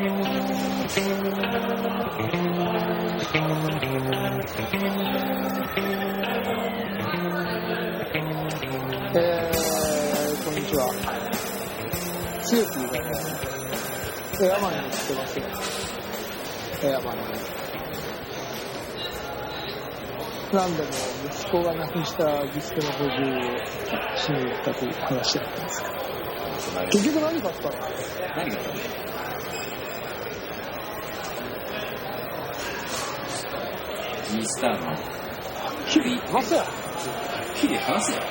[0.00, 0.08] えー、
[10.42, 10.88] こんにちは。
[12.40, 13.10] つゆきがね、
[14.42, 15.44] エアマンに来てますよ。
[16.82, 17.24] エアマンに。
[20.50, 20.88] なんでも
[21.26, 23.60] 息子が亡くしたディスクの補充を
[24.16, 26.00] しに行ったという話だったんですけど。
[26.90, 27.76] 結局何買ったの
[28.36, 29.09] 何があったの
[34.30, 34.94] G スターの
[35.86, 36.64] 日々話せや。
[37.56, 38.22] 日々話せよ。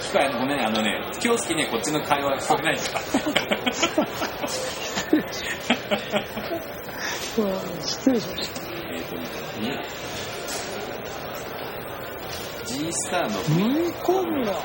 [0.00, 2.82] 機械ごめんね、あのね、今日好きね、こっちの会話聞こえないか
[7.38, 8.60] うん失礼しました。
[8.92, 9.14] えっと
[9.60, 9.84] ね、
[12.66, 13.38] G スターの
[13.84, 14.52] ミコムラ。
[14.52, 14.56] うん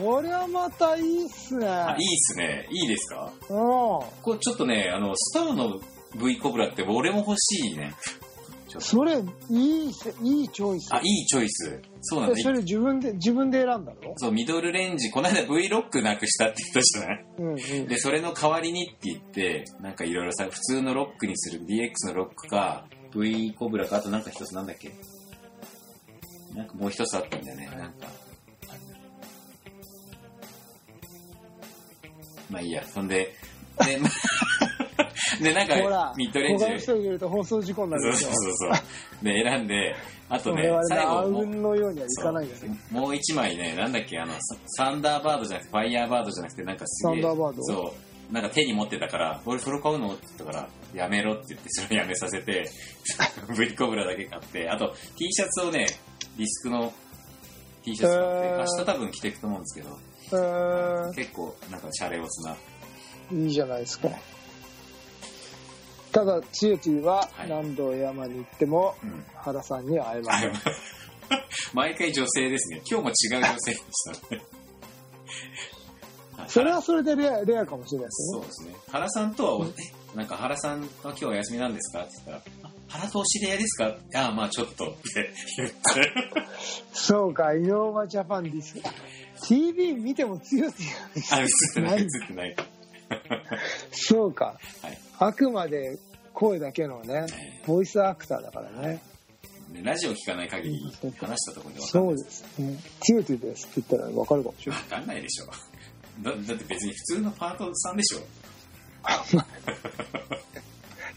[0.00, 1.66] こりゃまたいいっすね。
[1.66, 2.68] あいいっすね。
[2.70, 3.32] いいですか？
[3.50, 3.56] うん。
[3.56, 5.80] これちょっとね、あの、スターの
[6.16, 7.94] V コブラって俺も欲しいね。
[8.80, 9.18] それ、
[9.50, 10.94] いいせ、いいチョイス。
[10.94, 11.80] あ、いいチョイス。
[12.02, 12.42] そうなんだで。
[12.42, 13.94] それ自分で、自分で選んだの？
[14.16, 17.24] そう、ミドルレンジ、この間 V ロックなくしたって言ったじゃない？
[17.38, 17.88] うんうん。
[17.88, 24.92] で、それの代わりにって言って、なんかいろいろさ、普通のロックにする DX のロックか、V コブラか、あとなんか一つなんだっけ？
[26.54, 28.06] なんかもう一つあったんだよね、なんか。
[32.50, 33.34] まあいいや、そんで、
[33.78, 33.98] で、
[35.42, 38.32] で、なんか、、ミッドレンジ他の人にと放送事故になそうそう。
[38.32, 39.24] そうそう。
[39.24, 39.94] で、選んで、
[40.30, 42.78] あとね最後ものようにはいかないよね。
[42.90, 47.22] もう一枚ね、なんだっけ、あの、ササンダーバードじゃなくて、ファイヤーバードじゃなくて、なんかすげえ。
[47.22, 47.62] サンダーバード？
[47.62, 47.94] そ
[48.30, 48.32] う。
[48.32, 50.12] なんか手に持ってたから、俺それ買うの？
[50.12, 52.68] って言ったから、やめろって言って、それをやめさせて、
[53.58, 55.86] V コブラだけ買って、あと T シャツをね、
[56.36, 56.92] ディスクの
[57.84, 59.98] T シャツ買って、明日多分着ていくと思うんですけど、
[61.12, 62.56] え結構、なんかシャレオツな。
[63.32, 64.10] ー、いいじゃないですか。
[66.18, 69.24] ただ、つゆきははい何度山に行っても、うん。
[69.36, 70.52] 原さんには会えません。
[71.74, 72.82] 毎回女性ですね。
[72.90, 73.82] 今日も違う女性でし
[74.28, 74.42] たね。
[76.48, 78.40] それはそれでレアレアかもしれないですね。
[78.40, 78.74] そうですね。
[78.90, 79.66] 原さんとは、
[80.14, 82.02] えなんか原さんは今日お休みなんですか？
[82.02, 85.76] って言ったら、あ原とお知り合いですかいや、まあちょっとって言って。
[86.92, 88.74] そうか、イノーバジャパンです。
[89.46, 90.72] TV 見ても強い
[91.30, 92.56] あ、映ってない、映ってない。
[93.92, 94.58] そうか。
[94.82, 95.98] はいあくまで
[96.38, 99.02] 声だけのね、えボイスアクターだからね。
[99.72, 100.78] ねラジオ聞かない限り
[101.18, 102.42] 話したところで分かんそうです。
[102.42, 102.78] ですね。
[103.00, 104.82] 強いですって言ったらわかるかもしれない。
[104.82, 105.46] 分かんないでしょ。
[106.22, 108.20] だだって別に普通のパートさんでしょ。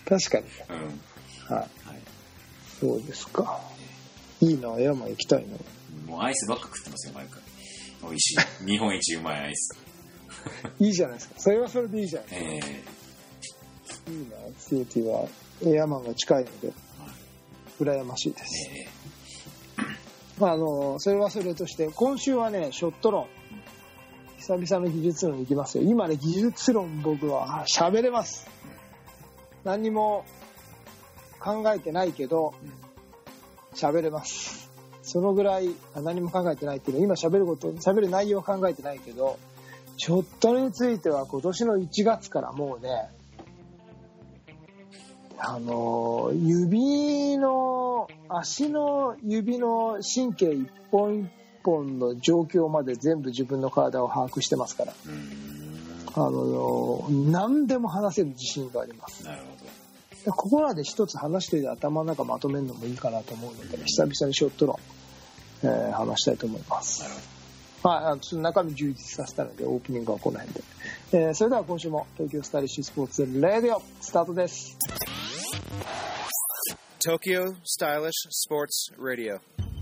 [0.09, 0.45] 確かに。
[0.69, 1.55] うん。
[1.55, 1.65] はい。
[1.65, 1.69] はい。
[2.79, 3.61] そうですか。
[4.41, 5.55] いいな、山行きたいな。
[6.07, 7.41] もうアイスばっか食ってますよ、毎回。
[8.01, 8.33] 美味し
[8.63, 8.65] い。
[8.65, 9.77] 日本一うまいアイス。
[10.79, 11.35] いいじゃないですか。
[11.37, 12.83] それはそれでいいじゃないえ
[14.11, 15.27] いいな、シエティは
[15.65, 16.73] エアマンが近いので、
[17.79, 18.69] 羨ましいでー、す。
[18.73, 18.87] え
[20.39, 23.27] まあ、あの、それはそれとして、今週はね、ショット論。
[24.37, 25.83] 久々の技術論に行きますよ。
[25.83, 28.49] 今ね、技術論僕は喋れます。
[29.63, 30.25] 何にも
[31.39, 32.55] 考えてないけど、
[33.75, 34.71] 喋れます。
[35.03, 39.37] そのぐらいあ何も考えてないっていうのは、今喋ること、喋る内容は考えてないけど、
[39.97, 43.09] ショットについては今年の1月からもうね、
[45.43, 51.29] あの、指の、足の指の神経一本一
[51.63, 54.93] 本の状況まで全部自分の体を把握してますから。
[56.13, 59.23] あの、何でも話せる自信があります。
[59.23, 64.79] なるほでここらで一つ話して頭の中まとめるのもいいかなと思うので、久々にショット論、
[65.63, 66.83] えー話したいと思いまど。
[66.83, 67.07] すな。
[67.07, 67.41] るほど。
[67.83, 70.63] まあ、ちょっと中身充実させたので、オープニングはこの辺で。
[71.13, 74.77] えーそれでは今週も東京スタイリッシュスポーツレディオスタートです。
[77.01, 79.80] 東京スタイリッシュスポーツレディオ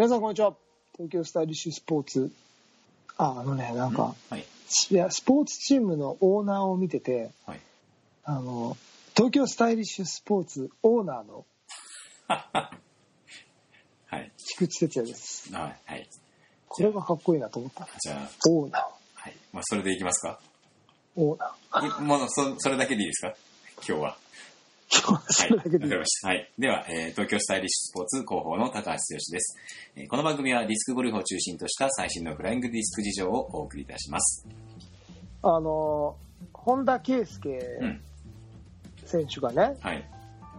[0.00, 0.54] 皆さんこんにちは。
[0.96, 2.32] 東京スタイリッシュスポーツ。
[3.18, 4.46] あ、あのね、なんか、はい。
[4.90, 7.60] いや、スポーツチームのオーナーを見てて、はい。
[8.24, 8.78] あの、
[9.14, 11.44] 東京スタイリッシュスポーツオーナーの
[12.28, 12.70] は
[14.16, 14.32] い。
[14.38, 15.50] 菊池哲也です。
[15.52, 16.08] あはい。
[16.66, 17.86] これがかっこいいなと思った。
[17.98, 19.36] じゃあ、オーナはい。
[19.52, 20.40] まあ、それでいきますか。
[21.14, 22.02] ー、オーナー。
[22.02, 23.34] いもうそ、それだけでいいですか？
[23.86, 24.16] 今日は。
[24.92, 26.28] はい、わかそれだけでりました。
[26.28, 26.50] はい。
[26.58, 28.98] では、えー東京スタイリッシュスポーツ広報の高橋剛で
[29.40, 29.56] す、
[29.96, 34.46] えーこの番組はディスクゴルフを中心とした最新のフライングディスク事情をお送りいたします。
[35.42, 36.16] あの、
[36.52, 38.00] 本田圭佑うん
[39.06, 40.08] 選手がね、はい。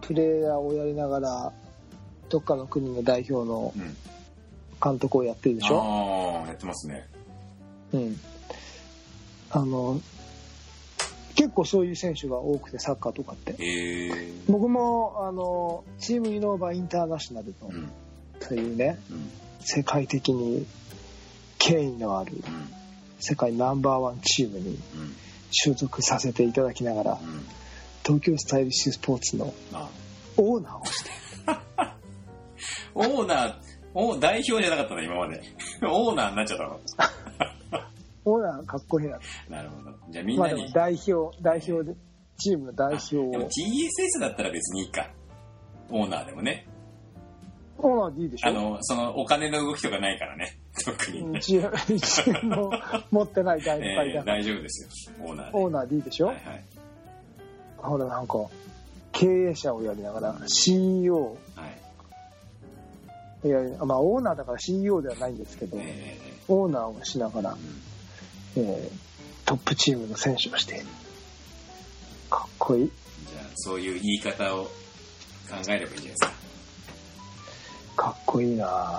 [0.00, 1.52] プレイヤーをやりながら、
[2.28, 3.96] どっかの国の代表のうん。
[4.82, 5.80] 監督をやってるでしょ？
[5.80, 7.06] ああ、やってますね。
[7.92, 8.20] うん。
[9.50, 10.00] あの、
[11.34, 13.52] 結構そういう選手が多くて、サッカーとかって。
[13.62, 14.10] へえ。
[14.48, 17.90] 僕も、あの、チームイノーバーインターナショナルのう、ん。
[18.40, 19.30] というね、うん。
[19.60, 20.66] 世界的に
[21.58, 22.42] 権威のあるうん。
[23.20, 25.14] 世界ナンバーワンチームにうん。
[25.50, 27.46] 所属させていただきながら、うん。
[28.04, 29.88] 東京スタイリッシュスポーツのあ
[30.36, 31.10] オーナーをして、
[32.94, 33.54] オーナー、
[33.94, 35.42] お代表じゃなかったの、今まで。
[35.84, 36.80] オーナーになっちゃったの。
[38.24, 39.18] オーナーかっこいいな。
[39.48, 39.90] なるほど。
[40.10, 40.62] じゃあみんなに。
[40.62, 41.96] も代表、代表で、
[42.36, 45.10] チームの代表でもを、TSS だったら別にいいか。
[45.90, 46.66] オーナーでもね。
[47.78, 50.58] オーナーでいいでしょあの、そのお金の動きとかないからね。
[50.84, 51.40] 特にね。
[51.40, 51.70] 一円、
[52.48, 52.72] も
[53.10, 55.26] 持ってない団体えーだから、 大丈夫ですよ。
[55.26, 55.58] オーナーで。
[55.58, 56.64] オーナーでいいでしょ、はいはい。
[57.76, 58.38] ほらなんか、
[59.10, 61.82] 経営者をやりながら、CEO はい。
[63.44, 66.16] いやまあオーナーだから CEO ではないんですけど、え
[66.46, 67.91] オーナーをしながらー、うん
[68.56, 69.12] えー
[69.44, 70.86] トップチームの選手をしている。
[72.30, 72.90] かっこいい。
[73.32, 74.70] じゃあ、そういう言い方を考
[75.68, 76.32] えればいいんじゃないですか。
[77.96, 78.98] かっこいいなぁ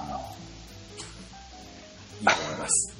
[2.20, 2.94] いいと思います。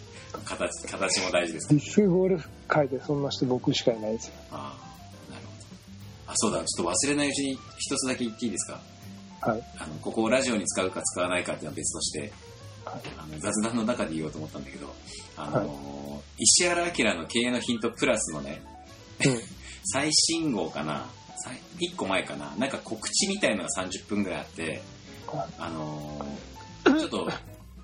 [0.46, 4.34] 形、形も大事ですディスクゴルフ界でそんな人僕しかいないですよ。
[4.52, 6.32] ああ、なるほど。
[6.32, 8.82] あ、そうだ、ちょっと忘れないうちに一つだけ言っていいですか？
[9.42, 9.64] はい。
[9.80, 12.20] あの、ここをラジオに使うか使わないかっていうのは別として、
[12.86, 14.94] はいあの雑談の中で言おうと思ったんだけど、
[15.36, 18.62] あのー石原明の経営のヒントプラスのね、
[19.26, 19.40] うん。
[19.86, 21.06] 最新号かな、
[21.44, 21.58] 最
[21.90, 24.82] 1個前かな、なんか告知みたいのが30分ぐらいあって、
[25.58, 26.54] あのー
[26.84, 27.30] ちょっと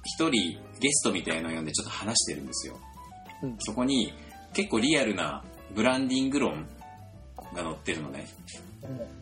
[0.04, 2.78] 一人ゲストみたいのを呼んでちょっと話してるんですよ。
[3.44, 4.13] うんそこに
[4.54, 5.44] 結構リアルな
[5.74, 6.66] ブランディング論
[7.54, 8.28] が載ってるのね。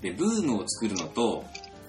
[0.02, 1.44] で、ブームを作るのと、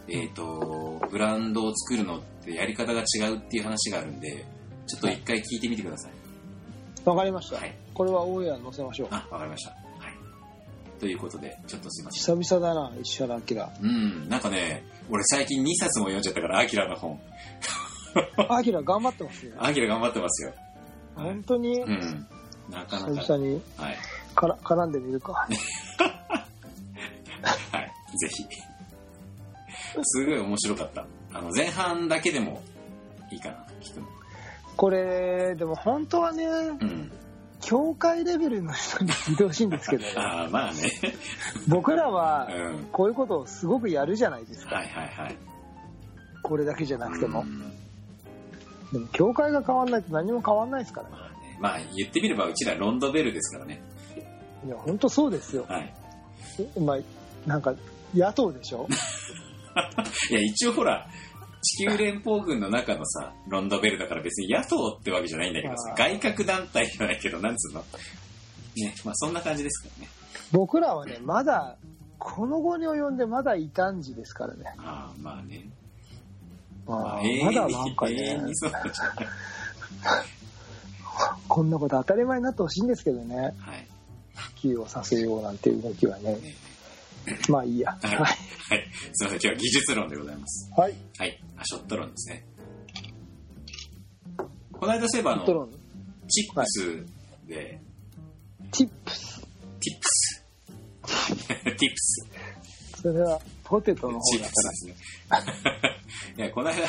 [0.09, 4.45] えっ、と、ブランドを作るのってやり方が違うっていう話があるんで、
[4.87, 6.13] ちょっと一回聞いてみてください。
[7.05, 7.57] わかりました。
[7.57, 7.75] はい。
[7.95, 9.09] これはオンエアに載せましょう。
[9.11, 9.71] あ、わかりました。
[9.71, 9.81] はい。
[11.01, 12.39] ということで、ちょっとすいません。
[12.41, 13.43] 久々だな、石原明。
[13.83, 17.21] うん、なんかね、俺最近2冊も読んじゃったから、アキラの本。
[18.49, 19.53] アキラ頑張ってますね。
[19.59, 20.51] アキラ頑張ってますよ。
[20.51, 20.59] はい
[21.19, 22.27] 本当に、うん。
[22.71, 23.21] なかなか。
[23.23, 23.97] 久々にはい。
[24.35, 25.33] から絡んでみるか。
[25.43, 25.49] は
[27.81, 28.19] い。
[28.19, 28.45] ぜひ。
[30.03, 31.05] すごい面白かった。
[31.33, 32.63] あの、前半だけでも
[33.33, 34.18] いいかな、聞くの。
[34.79, 37.11] これ、でも本当はね、うん。
[37.61, 40.79] 協会レベルの人に聞いてほしいんですけど、 ああ、まあね。
[41.67, 42.85] 僕らはうん。
[42.93, 44.77] こういうことをすごくやるじゃないですか。
[44.77, 45.37] はいはいはい。
[46.45, 47.45] これだけじゃなくてもう。
[47.45, 47.59] ん
[48.93, 51.15] でも、協会が変わんないと何も変わんないですからね。
[51.19, 51.59] まあね。
[51.61, 53.83] まあ言ってみればうちらロンドベルですからね。
[54.65, 55.67] いや、本当そうですよ。
[55.69, 55.93] はい。
[56.81, 56.99] まあ、
[57.49, 57.75] なんか、
[58.15, 58.87] 野党でしょ？
[60.31, 61.07] いや、一応ほら、
[61.61, 67.81] 地球連邦軍の中のさ、ロンドベルだから別に野党ってわけじゃないんだけどさ外角団体じゃないけど、なんつうの？
[68.77, 70.09] ね、まあそんな感じですからね。
[70.53, 71.77] 僕らはね、まだ、
[72.19, 74.65] この後に及んでまだ異端児ですからね。
[74.79, 75.69] ああ、まあね。
[76.87, 79.27] まあ、まにだなんか永遠ねに、そうなんじゃない
[81.49, 83.37] こんなこと当たり前になってほしいんですけどね。
[83.37, 83.87] はい。
[84.35, 86.35] 普及をさせようなんていう動きはね。
[86.35, 86.55] ね
[87.49, 87.93] まあいいや。
[88.03, 88.17] はい。
[88.17, 88.37] はい。
[89.13, 90.71] すいません、今日は技術論でございます。
[90.77, 90.95] はい。
[91.19, 91.43] はい。
[91.57, 92.47] あ、ショット論ですね。
[94.73, 95.69] この間そういえばあの、
[96.29, 97.05] チップス
[97.47, 97.81] で、
[98.71, 99.41] チップス。
[99.81, 100.45] ティップス。
[101.47, 102.27] ティップス。
[103.03, 106.39] それはポテトのチップ方だかスですね。
[106.45, 106.87] いや、この間、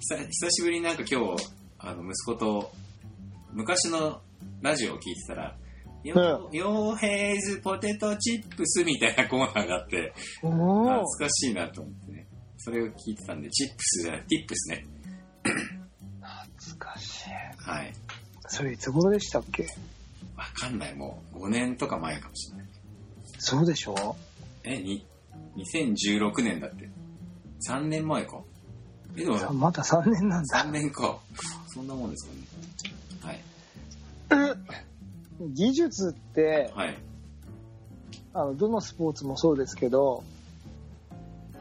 [0.00, 1.44] 久久しぶりになんか今日、
[1.78, 2.72] あの、息子と、
[3.52, 4.20] 昔の
[4.60, 5.56] ラジオを聞いてたら、
[6.08, 12.26] ヨヨーヘイズポテトチップスみたいなコーナーがあって、懐ーかしいなと思ってね。
[12.56, 14.86] それを聞いてたんで、チップスじゃない、ティップスね。
[16.64, 17.30] 懐かしい。
[17.58, 17.92] はい。
[18.48, 19.64] それいつ頃でしたっけ？
[20.36, 22.66] わかんない、もう5年とか前かもしれない。
[23.38, 24.16] そうでしょ？
[24.64, 25.06] え、に、
[25.56, 26.88] 2016年だって。
[27.68, 28.40] 3年前か。
[29.16, 30.70] え、でも、さまだ3年なんだ3。
[30.70, 31.18] 年か。
[31.68, 32.40] そんなもんですかね。
[33.22, 33.40] はい。
[35.40, 36.94] 技術って、はい。
[38.34, 40.24] あの、どのスポーツもそうですけど、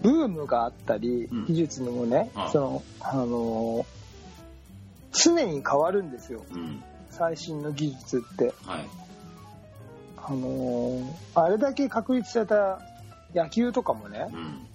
[0.02, 3.86] ブームがあったりうん、技術にもね、その、あのー
[5.20, 6.44] 常に変わるんですよ。
[6.54, 6.84] うん。
[7.10, 8.54] 最新の技術って。
[8.66, 8.88] はい。
[10.18, 12.80] あのーあれだけ確立された
[13.34, 14.68] 野球とかもねうん。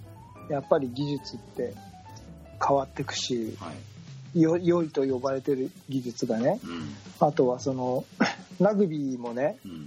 [0.49, 1.73] やっぱり技術って
[2.65, 3.75] 変わってくしはい。
[4.35, 6.59] よ良いと呼ばれてる技術がね。
[6.63, 6.95] うん。
[7.27, 8.05] あとはその
[8.59, 9.85] ラグビーもねうん。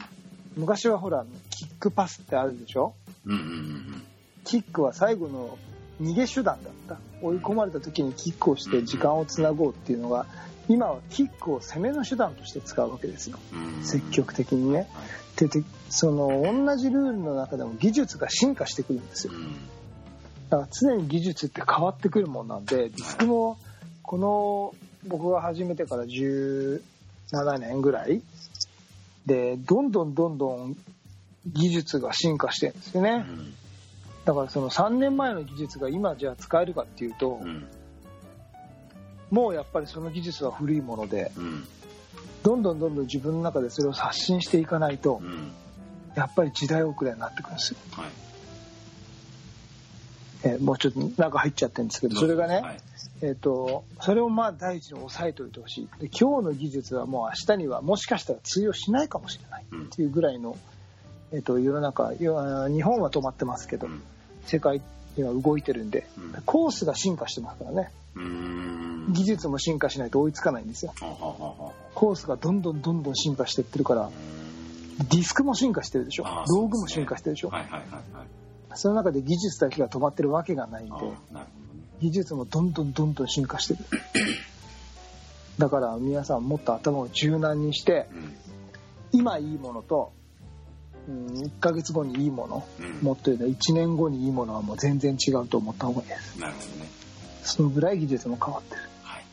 [0.56, 2.94] 昔はほらキックパスってあるでしょ？
[3.26, 4.02] うんうんうん
[4.44, 5.58] キックは最後の
[6.00, 6.98] 逃げ手段だった。
[7.22, 10.26] 追い込まれた時にキックをして時間をつなごうっていうのが
[10.68, 13.38] 今はキックを攻めの手段として使うわけですよ。
[13.52, 13.84] うん。
[13.84, 14.88] 積極的にね。
[15.36, 16.28] ででその
[16.66, 19.32] 同じルールの中でも技術が進化してくるんですよ。
[19.34, 19.54] うん。
[20.48, 23.58] だから常に技術って変わってくるもんなんでディスクも
[24.06, 24.74] この
[25.06, 26.80] 僕が始めてから17
[27.58, 28.22] 年ぐらい
[29.26, 30.76] でどんどんどんどん
[31.46, 33.54] 技術が進化してるんですよねうん。
[34.24, 37.66] だからその3年前の技術が今じゃあ使えるかっていうとうん。
[39.30, 41.66] もうやっぱりその技術は古いものでうん。
[42.42, 45.52] どんどんどんどん自分の中でそれを刷新していかないとうん。
[46.14, 48.06] やっぱり時代遅れになってくるんですよはい。
[50.44, 52.80] えーもうちょっと中入っちゃってるんですけどそれがね、はい。
[53.22, 55.88] えっ、と、それをまあ第一に押さえておいてほしい。
[56.00, 60.56] で、今日の技術はもう明日にはもしかしたら通用しないかもしれないうんっていうぐらいの、
[61.32, 64.02] えっ、と、世の中、日本は止まってますけど、うん
[64.44, 64.80] 世界
[65.16, 67.90] 今動いてるんで、うんコースが進化してますからね。
[68.14, 69.12] うーん。
[69.12, 70.92] 技術も進化しないと追いつかないんですよ。
[71.00, 74.10] ははははコースがどんどんどんどん進化していってるからう、
[74.98, 76.24] ディスクも進化してるでしょ。
[76.46, 77.48] 道具も進化してるでしょ。
[77.48, 78.26] ーんはいはいはいはい。
[78.76, 81.46] その中で技術だけが止まってるわけがないんでね。
[82.00, 83.80] 技術もどんどんどんどん進化してる。
[85.58, 88.36] だから皆さんもっと頭を柔軟にして、うん。
[89.12, 90.12] 今いいものと、
[91.08, 92.98] うん、1ヶ月後にいいもの、うん。
[93.02, 96.38] もっと言うと1年後にいいものはもう全然違うと思った方がいいです。
[96.38, 96.90] なるほどね。
[97.42, 98.82] そのぐらい技術も変わってる。
[99.02, 99.24] はい。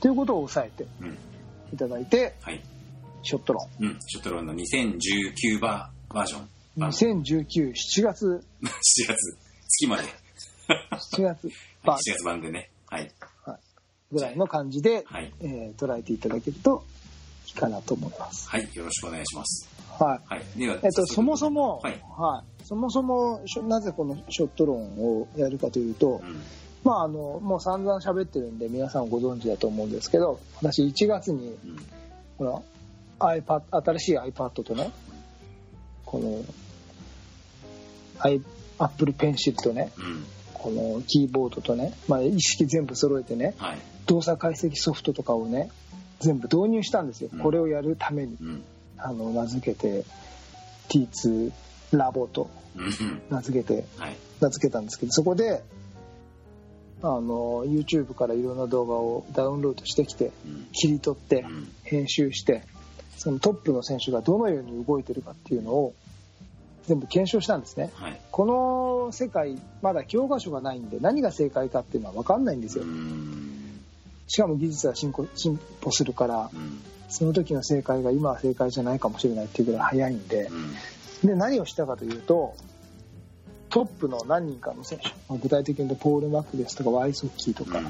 [0.00, 1.18] ということを押さえてうん。
[1.72, 2.62] いただいて、はい。
[3.22, 3.98] ショットロうん。
[4.06, 6.48] ショットロンの2019バーバージョン。
[6.78, 6.84] ン。
[6.84, 8.26] あ2019、7月、
[8.62, 8.68] 7
[9.06, 9.16] 月、
[9.68, 10.02] 月まで。
[10.92, 11.54] 7月 はい
[11.84, 12.70] バー7月版でね。
[12.86, 13.10] はい。
[14.10, 15.32] ぐらいの感じで、はい。
[15.40, 16.82] えー捉えていただけると
[17.46, 18.48] いいかなと思います。
[18.48, 18.68] はい。
[18.74, 19.68] よろしくお願いします。
[19.98, 20.34] はい。
[20.34, 20.58] はい。
[20.58, 22.00] では、えっと、そもそも、はい。
[22.16, 26.42] はい、そもそもなぜこのショット論をやるかというと、うん。
[26.84, 31.76] まああのもう散々喋ってるんで皆さんご存知だと思うんですけど私1月にうん。
[32.38, 32.64] この
[33.18, 34.90] iPad 新しい iPad とね
[36.04, 36.42] この
[38.20, 38.40] i
[38.78, 40.24] Apple Pencil とねうん。
[40.54, 43.78] このキーボードとね、まあ、意識全部揃えてねはい。
[44.06, 45.70] 動作解析ソフトとかをね
[46.20, 48.62] 全部導入したんですよ、うんこれをやるためにうん。
[48.96, 50.04] あの名付けて
[50.88, 51.52] T2
[51.92, 53.22] ラボとうん。
[53.30, 54.16] 名付けてはい。
[54.40, 55.62] 名付けたんですけどそこで
[57.00, 60.68] あの YouTube からいろんな動画をダウンロードしてきてうん。
[60.72, 61.68] 切り取ってうん。
[61.84, 62.62] 編集して
[63.16, 65.94] そのトップの選手がどのように動いてるかっていうのを
[66.88, 68.20] 全部検証したんですねはい。
[68.30, 73.80] この世界まだ教科書がないんで何が正解かっていうのは分かんないんですうよん。
[74.26, 76.80] しかも技術は進歩進歩するからうん。
[77.10, 80.48] その時の正解が今は正解じゃないかもしれないっていうぐらい早いんで
[81.22, 81.28] うん。
[81.28, 82.54] で何をしたかというと
[83.68, 87.80] トップの何人かの選手まあ具体的に言うとポール・マックですとかワイソッキーとか、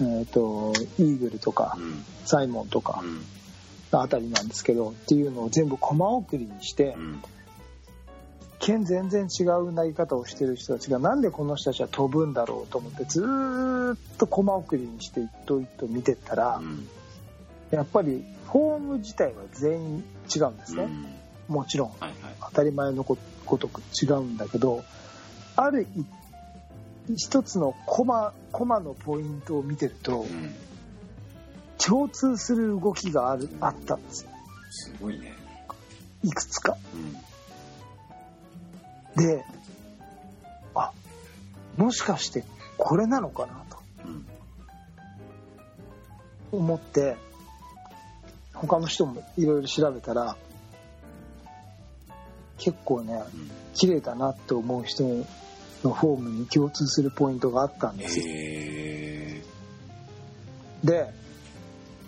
[0.00, 2.04] えー、とイーグルとかうん。
[2.24, 3.22] サイモンとかうん。
[3.94, 6.96] あたりなんですけどっていうのを全部コマ送りにして
[8.62, 8.66] うん。
[8.66, 16.88] 剣全然違う投げ方をしてる人たちがなんでこの人たちは飛ぶんだろうと思ってずーっとコマ送りにして一頭一頭見てったらうん。
[17.70, 20.04] やっぱりフォーム自体は全員
[20.34, 20.88] 違うんですね
[21.48, 22.12] もちろんはいはい。
[22.40, 24.84] 当たり前のごごとく違うんだけど
[25.56, 25.86] あるい
[27.16, 30.54] 一つのコマコマのポイントを見てるとうん。
[31.84, 34.30] 共通する動きがあるあったんですよ
[34.70, 35.32] すごいね。
[36.22, 37.16] いくつかうん。
[39.16, 39.44] で
[40.74, 40.90] あ
[41.76, 42.44] もしかして
[42.78, 43.78] これなのかなと
[46.52, 46.58] うん。
[46.60, 47.16] 思って
[48.54, 50.36] 他の人もいろいろ調べたら
[52.58, 53.50] 結構ねうん。
[53.74, 55.02] 綺麗だなって思う人
[55.82, 59.42] のフォームに共通するポイントがあったんですよえ
[60.84, 61.10] で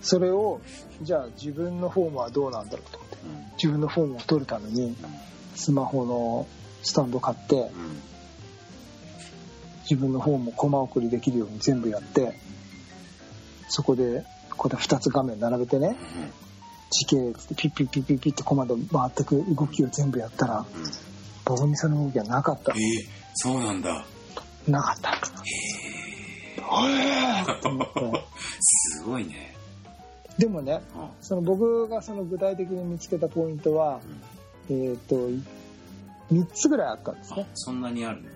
[0.03, 0.61] それを
[1.01, 3.19] じゃあ自分のフォームはどうなんだろうと思ってー。
[3.27, 3.53] うん。
[3.55, 4.95] 自分のフォームを取るために
[5.55, 6.47] スマホの
[6.85, 7.71] スタンド買ってうん。
[9.83, 12.39] 自分のフォームをコマ送りできるように全部やって
[13.69, 14.25] そこで
[14.57, 15.97] これ2つ画面並べてね
[16.91, 20.83] 時系列でピッピッピッピッピッってコマで回ってく動きを全部やったらうん。
[20.83, 20.91] うん。
[21.45, 22.79] 僕にその動きはなかったえー、
[23.35, 24.07] そうなんだ。
[24.67, 25.11] なかった
[27.61, 28.25] と思って
[28.61, 29.55] すごいね。
[30.39, 34.01] でもねあその僕がその具体的に見つけたポイントは
[34.71, 35.43] えっ、とい
[36.33, 37.49] 3つぐらいあったんですあね。
[37.55, 38.29] そんなにあるの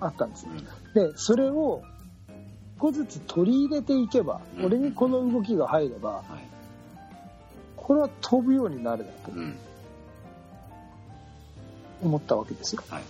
[0.00, 0.46] あったんです。
[0.46, 0.58] うん
[0.94, 1.82] で、それを、
[2.76, 6.24] 一個ずつ取り入れていけば、うん俺にこの動きが入れば、はい
[7.76, 9.54] これは飛ぶようになるなとうん
[12.02, 12.82] 思ったわけですよ。
[12.88, 13.02] はい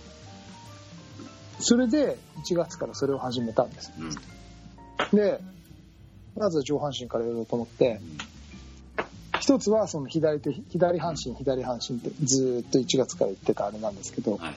[1.59, 3.91] それで、1月からそれを始めたんです。
[3.97, 4.03] う
[5.13, 5.39] んで、
[6.35, 8.01] まずは上半身からやろうと思って、
[9.45, 14.55] 一つはその左手、左半身、左半身ってずーっと1月から言ってたあれなんですけど、はい。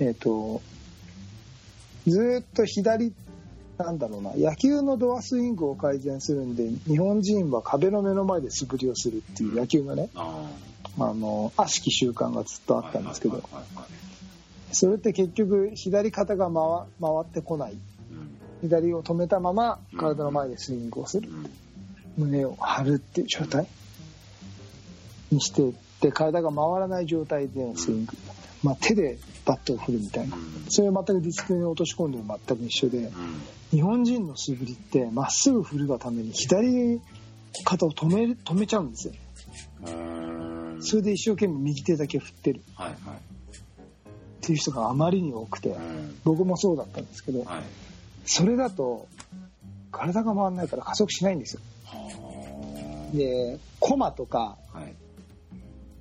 [0.00, 0.62] えっ、と、
[2.06, 3.12] ずーっと左、
[3.76, 10.48] なんだろうな、野球のドアスイングを改善するんで、日本人は壁の目の前で素振りをするっていう野球のね、あ
[10.98, 13.46] あの、悪しき習慣がずっとああったんですけど
[14.72, 16.54] それって結局左肩が回
[17.02, 17.72] 回ってこない。
[17.72, 17.78] うん。
[18.62, 21.28] 左を止めたまま体の前でスイングをする。
[21.28, 21.50] うん
[22.18, 23.66] 胸を張るっていう状態
[25.30, 28.12] にしてって体が回らない状態でのスイング、
[28.62, 30.36] まあ、手でバットを振るみたいな。
[30.68, 33.12] それを全くディスクに落とし込んでも全く一緒でうん。
[33.70, 37.00] 日本人の素振りってまっすぐ振るがために左
[37.64, 39.14] 肩を止める止めちゃうんですよ。
[39.86, 42.62] うんそれで一生懸命右手だけ振ってる。
[42.74, 42.96] はいはい。
[42.96, 43.20] っ
[44.40, 46.18] ていう人があまりに多くてうん。
[46.24, 47.62] 僕もそうだったんですけどはい。
[48.24, 49.08] それだと
[49.90, 51.62] 体が回らないから加速しないんですよ。
[51.62, 51.77] は
[53.12, 54.94] でコマとかあはい。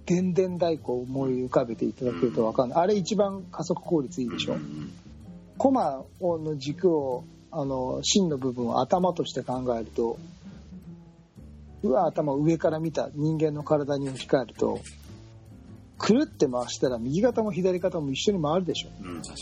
[0.05, 4.91] 電電太鼓を思い浮かべていただけると分かんない、あれ一番加速効率いいでしょ、うん
[5.57, 10.19] コマをの軸をあの芯の部分を頭として考えると
[11.81, 14.79] うわ頭を上から見た人間の体に置き換えると
[15.97, 18.89] くるって回したら右肩も左肩も一緒に回るでしょ。
[19.03, 19.33] うん確か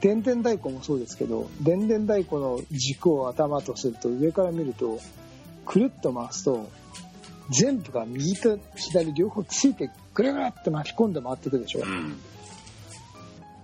[0.00, 4.98] 電電太鼓もそうですけど電電太鼓の軸を頭とすると上から見ると
[5.66, 6.70] くるっと回すと
[7.50, 11.80] 全部が右と左両方ついてぐるぐるって巻き込んで回っていくでしょ。
[11.80, 12.20] にうん。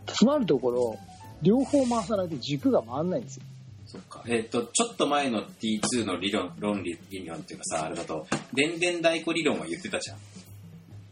[0.07, 0.99] 詰まるところ
[1.43, 3.45] 両方回さないと軸が回んないんですよ。
[3.87, 4.23] そっか。
[4.27, 10.19] えっ、とちょっと前の T2 の理論論理理論っていうかさあれだと電電太鼓理論は言ってたじゃん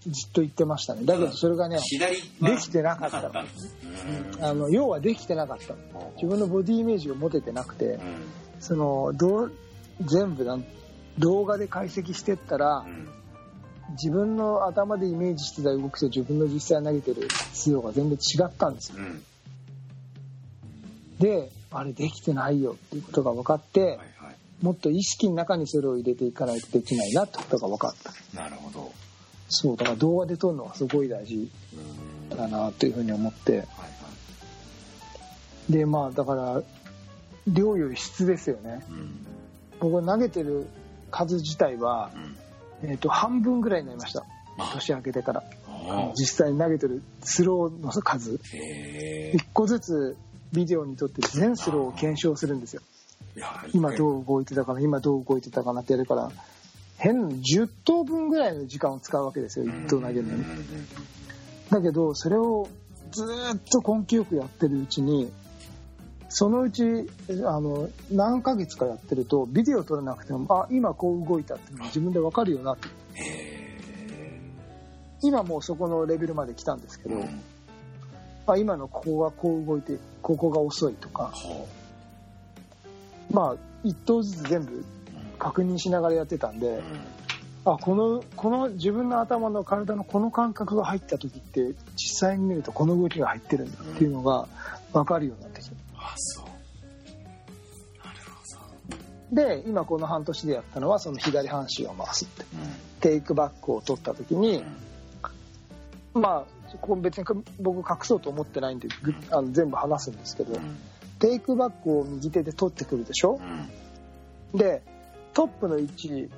[0.07, 1.05] ずっと言ってましたね。
[1.05, 1.79] だけどそれがね
[2.41, 3.45] できてなかった
[4.41, 6.13] あの要はできてなかったの。
[6.17, 8.01] 自分のボディイメージが持ててなくてうん。
[8.61, 9.53] そのどう
[10.01, 10.65] 全部なん
[11.19, 13.09] 動画で解析してったらうん。
[13.93, 18.99] 自分の頭でイメージしてた動きと自分の実際投げてる強が全然違ったんですよ。
[18.99, 19.25] うん。
[21.19, 23.99] であれできてないよっていうことが分かって
[24.63, 28.13] もっと意識の中にそれを入れていかないとできないなってことが分かった。
[28.41, 28.93] なるほど
[29.49, 31.51] そうだから動画で撮るのがすごい大事
[32.31, 33.65] うんだなというふうに思って。
[35.69, 36.63] でまあだから
[37.47, 38.85] 量より質ですよね。
[38.91, 39.27] うん。
[39.81, 40.67] 僕が投げてる
[41.11, 42.11] 数自体は、
[42.83, 42.91] うん。
[42.91, 44.25] えー、と半分ぐらいになりました。
[44.59, 44.71] あ。
[44.75, 45.45] 年明けてから。
[45.87, 48.41] あ実際に投げてるスローの数。
[48.53, 49.33] へえ。
[49.35, 50.17] 一個ずつ
[50.53, 52.83] ビデオにとって全スローを検証するんですよ。
[53.73, 56.31] 今うどう動いてたかな今どう動いてたかなってやるから
[56.99, 60.45] 変10投分ぐらいの時間を使うわけですよ1投投げるのに。
[61.71, 62.69] だけどそれを
[63.11, 65.31] ずーっと根気よくやってるうちに
[66.29, 66.83] そのうち
[67.47, 72.89] あの何ヶ月かやってるとビデオ撮らなくてもあ今こう動いたっていうのが自分で分かるよなって。
[75.23, 77.41] 今もうそこのレベルまで来たんですけど、うん。
[78.47, 81.31] あ今のここがこう動いてここが遅いとか。
[81.33, 81.67] ほ
[83.31, 84.85] まあ一投ずつ全部
[85.39, 86.83] 確認しながらやってたんで、ううん。
[87.67, 94.47] あこのこの自分の頭の体のこの感覚が入った時って実際に見るとこの動きが入ってるんだっていうのが
[94.93, 95.75] 分かるようになってきた。
[95.97, 96.45] あそう。
[98.05, 98.19] なる
[99.31, 102.43] ほで今この半年でやったのはその左半身を回すって。
[102.43, 102.49] ど
[103.01, 104.63] テイクバックを取った時に、
[106.15, 107.25] まあここ別に
[107.61, 110.77] 僕隠そうと思ってないんでぐあの全部話すんですけど、うんうん。
[111.19, 113.41] テイクバックを右手で取ってくるでしょ？
[114.53, 114.59] うん。
[114.59, 114.83] で
[115.35, 116.31] トップの位置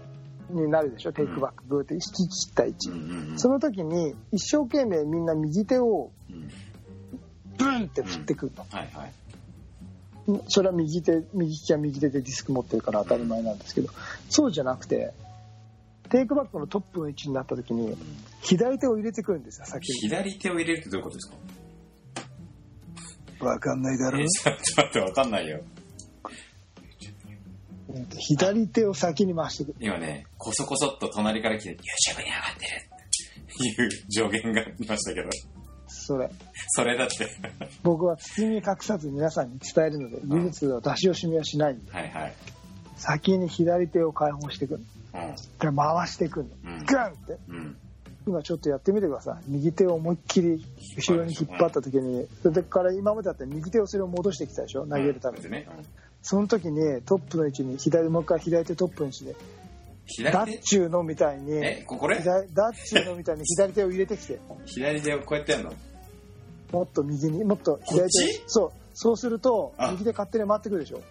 [0.51, 2.91] になるでしょテイクバックグーって引き切った位置、
[3.37, 6.51] その時に一生懸命みんな右手をうん。
[7.59, 9.13] ブンって振ってくるの、はいはい。
[10.49, 13.89] それは右手右利きは右手でディスク持ってるから当たり前なんですけど
[14.29, 15.15] そうじゃなくて
[16.11, 17.97] テイクバックのトップの位置になった時に
[18.43, 20.01] 左手を入れてくるんですよ先に。
[20.01, 21.31] 左手を入れるってどういうことです
[23.39, 23.47] か？
[23.47, 25.61] わかんないだろえちょっと待ってわかんないよ
[28.19, 29.75] 左手を先に回してくる。
[29.81, 32.81] 今ねこそこそっと隣から来て YouTube に上がってる
[33.43, 35.31] っていう助言がいましたけど。
[35.89, 36.31] それ。
[36.69, 37.29] それだって。
[37.83, 41.91] 僕は包み隠さず皆さんに伝えるので技術は出し惜しみはしないんで。
[41.93, 42.35] はいはい。
[42.97, 44.81] 先に左手を解放してくる。
[45.15, 45.35] うん。
[45.71, 46.79] で回してくるの。
[46.79, 46.85] うん。
[46.87, 47.39] ガンって。
[47.49, 47.77] うん。
[48.27, 49.45] 今ちょっとやってみてください。
[49.47, 50.65] 右手を思いっきり
[50.97, 54.85] 後ろに引っ張った時にそれから今までだったら右手をそれを戻してきたでしょ？
[54.87, 55.53] 投げるために、うん。
[55.53, 55.69] ね。
[56.23, 59.37] その時にトップの位置に左もう一回左手トップの位置で
[60.33, 60.59] ダ左手？
[60.59, 65.73] ッチューのみたいにえ、ここれ左ダッチューのみたいに左手を入れてきて左手をこうやってやるの？
[66.73, 68.73] もっと右にもっと左手そう。
[68.99, 69.93] そうするとあ。
[69.93, 71.03] 右手勝手に回ってくるでしょ。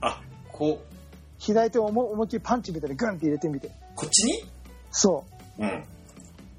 [0.00, 0.94] あ、こう、
[1.38, 3.70] 左手を思いっきりパンチみたいにグンって入れてみて。
[3.94, 4.42] こっちに？
[4.90, 5.24] そ
[5.58, 5.62] う。
[5.62, 5.68] ん。
[5.68, 5.82] うそう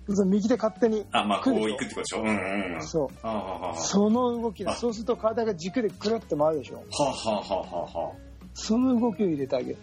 [0.08, 1.76] 右手勝手にあ、まあ、こう来るでしょ？
[1.76, 2.22] 行くってことでしょ？
[2.22, 2.88] うんうんうん。
[2.88, 3.76] そうはあはあはあ。
[3.76, 6.76] その動きだあそうすると体が軸でくるって回るでしょ？
[6.76, 8.16] はあはあはあはあはあ。
[8.54, 9.78] その動きを入れてあげる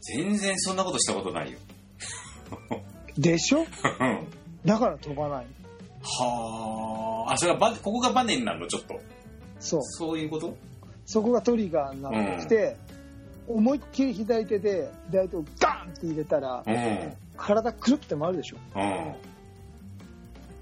[0.00, 1.58] 全然そんなことしたことないよ。
[3.16, 3.60] でしょ？
[3.60, 3.66] うん
[4.64, 5.46] だから飛ばない
[6.02, 7.32] はあ。
[7.32, 8.66] あ、それはバここがバネになるの？
[8.68, 8.98] ちょっと。
[9.60, 10.56] そうそういうこと？
[11.06, 12.76] そこがトリガーになってきて、
[13.48, 17.12] 思いっきり左手で左手をガンって入れたらうん。
[17.36, 18.56] 体くるって回るでしょ？
[18.76, 19.14] うん。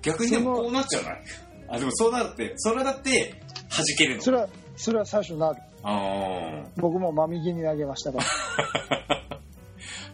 [0.02, 1.10] 逆にでもこうなっちゃうな。
[1.12, 1.14] い
[1.68, 4.22] あ、でもそうなるって、それだって弾けるの。
[4.22, 8.24] それはそれは最初なるあ僕も真右に投げましたから。
[8.24, 9.38] あ。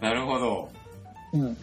[0.04, 0.70] なるほど。
[1.32, 1.56] うん。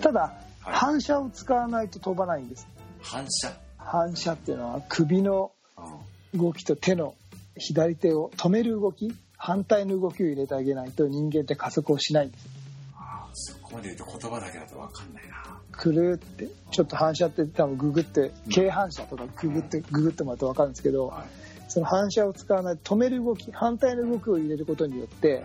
[0.00, 0.20] ただ、
[0.60, 0.74] はい。
[0.74, 2.66] 反射を使わないと飛ばないんです。
[3.02, 3.52] 反射？
[3.76, 7.14] 反射っていうのは首のうん動きと手の
[7.56, 12.59] 左手を止める動き反対の動きを入れてあげないと人間って加速をしないんです
[13.70, 15.60] こまで言うと言葉だけだと分かんないな。
[15.72, 21.24] くるってちょっと反射って多分ググって軽反射とかググってググってもらうと分かるんですけどはい。
[21.68, 25.44] その反射を使わない止める動き反対の動きを入れることによって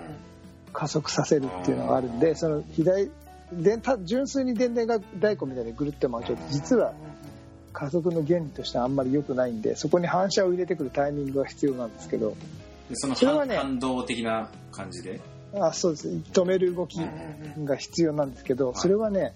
[0.74, 3.12] 加速させるっていうのがあるんでその左
[3.54, 6.94] でた純粋に電電が太鼓みたいにぐるって回っちゃうと実は
[7.74, 12.36] 加速の原理としてはあんまり良くないんでそこに反射を入れてくるタイミングが必要なんですけど。
[12.90, 15.20] でそれはね反動的な感じで？
[15.60, 16.08] あそうです。
[16.08, 17.00] 止める動き
[17.64, 19.34] が必要なんですけどそれはね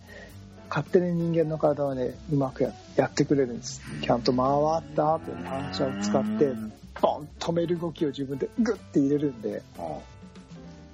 [0.69, 3.82] 勝手に人間の体はねうまくややってくれるんです。
[4.01, 6.53] ちゃんと回った後に反射を使って
[7.01, 9.99] ボン止める動きを自分でグッて入れるんであ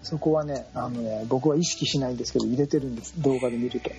[0.03, 3.19] そこはねあのね僕は意識しないんですけど入れてるんです。
[3.21, 3.91] 動画で見ると。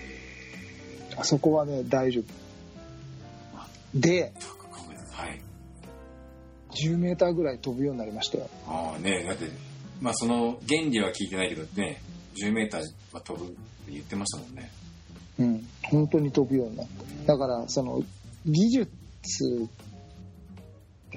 [1.17, 2.23] あそこはね大丈夫。
[3.93, 4.33] で
[5.11, 5.41] はい。
[6.71, 8.49] 10メーターぐらい飛ぶようになりましたよ。
[8.67, 9.49] ああねだって、
[10.01, 12.01] まあその原理は聞いてないけどね、
[12.41, 12.81] 10メーター
[13.13, 13.57] は飛ぶって
[13.91, 14.71] 言ってましたもんね。
[15.39, 16.87] うん本当に飛ぶようになっ
[17.25, 18.03] ただからその
[18.45, 18.87] 技術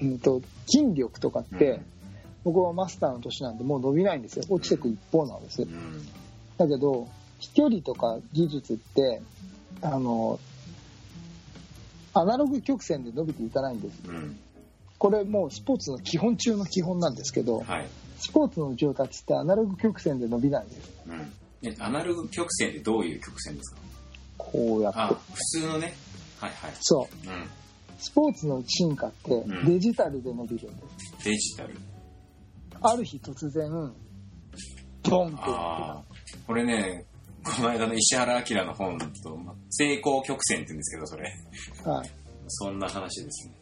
[0.00, 1.84] うんと筋力とかって、うん
[2.42, 6.08] 僕はマスターの年なんでもう伸びないんですよ落ちてく一方なんですうん。
[6.56, 7.06] だけど
[7.38, 9.20] 飛距離とか技術って
[9.82, 10.40] あの
[12.14, 14.38] アナログ曲線で伸びていかないんですうん。
[14.96, 17.86] これもうスポーツの基本中の基本なんですけどはい。
[18.20, 21.32] スポーツの上達ってアナログ曲線で伸びないんですうん。
[21.62, 23.80] えアナログ曲線ってどういう曲線ですか？
[24.38, 25.94] こうやってあ、普通のね。
[26.38, 26.72] はいはい。
[26.80, 27.48] そううん。
[27.98, 31.76] スポーツの進化ってんデジタルで伸びるんです、デジタル。
[32.80, 33.70] ある日突然
[35.02, 36.02] ボンってああ。
[36.46, 37.04] これね、
[37.44, 41.34] この間の石原明の本と、ま成功曲線って言うんですけど、それ。
[41.92, 42.10] はい
[42.52, 43.54] そんな話ですね。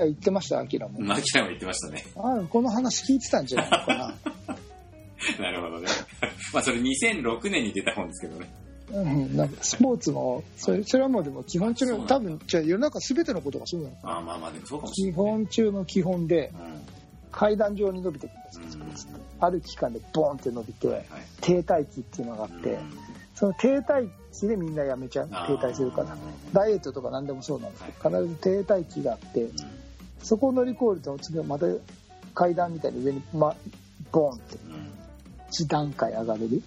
[0.00, 2.04] 言ってましたアキラも、マキラも言ってましたね。
[2.16, 4.14] あこの話聞いてたんじゃないのかな
[5.38, 5.88] なるほどね。
[6.52, 8.48] まあそれ2006年に出た本ですけどね。
[8.92, 15.26] うん、なんかスポーツもそれそれはもうでも基本中の多分じゃあ世の中全てのことがそうなのああまあまあでもそうかもしれ基ない。
[15.26, 16.52] 本中の基本で
[17.30, 18.82] 階段状に伸びてくるんですうん。
[18.82, 18.90] うん。
[19.40, 21.06] ある期間でボンって伸びて。
[21.40, 22.78] 停滞期っていうのがあって、
[23.34, 26.16] その停滞期でみんなやめちゃう停滞するから
[26.52, 29.48] ダイエットとか何でもそうなんですけど必ず停滞期があって
[30.22, 31.66] そこを乗り越えると次はまた
[32.34, 33.54] 階段みたいに上に、ま、
[34.10, 34.74] ボンってうん。
[34.74, 34.92] うん。
[35.52, 36.62] 1段階上がれる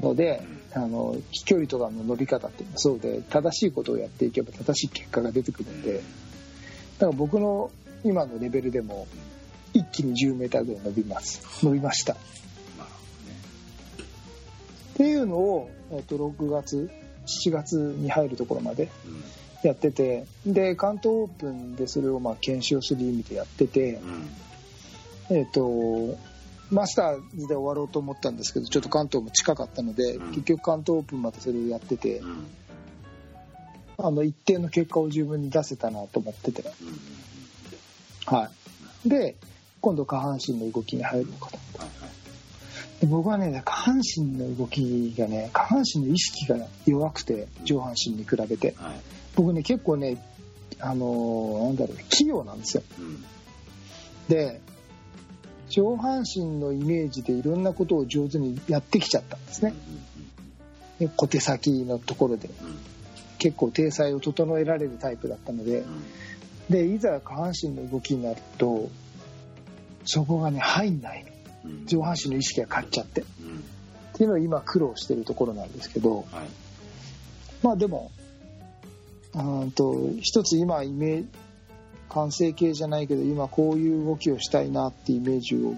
[0.00, 0.42] ので
[0.74, 6.02] あの飛距離とかの伸び方ってそうで正しいことをやっていけば正しい結果が出てくるんでだか
[7.06, 7.70] ら僕の
[8.04, 9.06] 今のレベルでも
[9.72, 12.16] 一気に 10m ぐらい伸びます伸びましたっ
[14.94, 16.90] ていうのを、えっと6月
[17.26, 18.88] 7月に入るところまで。
[19.62, 24.00] やっててで関東オープンでそれをまあ検証する意味でやってて
[25.30, 25.36] う、ん。
[25.36, 26.18] えっと
[26.70, 32.28] マスターズで終わろうと思ったんですけどちょっと関東も近かったので、うん結局関東オープンまでそれをやっててうん。
[32.28, 32.46] うん。
[33.98, 38.36] あの一定の結果を自分に出せたなと思ってて、うん。
[38.36, 38.50] は
[39.04, 39.36] い、で
[39.80, 41.58] 今度下半身の動きに入るのかと
[43.06, 49.21] 僕はね下半身の動きがね下半身の意識が弱くて上半身に比べてはい。
[49.34, 50.16] 僕ね結構ね
[50.80, 52.82] あのーなんだろう器用なんですよ。
[52.98, 53.24] うん。
[54.28, 54.60] で
[55.68, 59.74] 上半身のイメージでいろんなことを上手にやってきちゃったんですね。
[60.98, 62.50] で小手先のところで。
[63.38, 65.78] 結構体裁を整えられるタイプだったので。
[65.78, 66.04] うん。
[66.68, 68.88] でいざ下半身の動きになると
[70.04, 71.24] そこがね入んない
[71.64, 71.86] うん。
[71.86, 73.22] 上半身の意識が勝っちゃって。
[73.22, 73.64] っうん。
[74.14, 76.18] ていうのを今苦労してるところなんですけど。
[76.18, 76.26] はい。
[77.62, 78.10] まあでも
[79.34, 81.28] うーんと一つ今イメージ
[82.10, 85.74] 完成形じゃないけど今こういう動きをしたいなってイメージを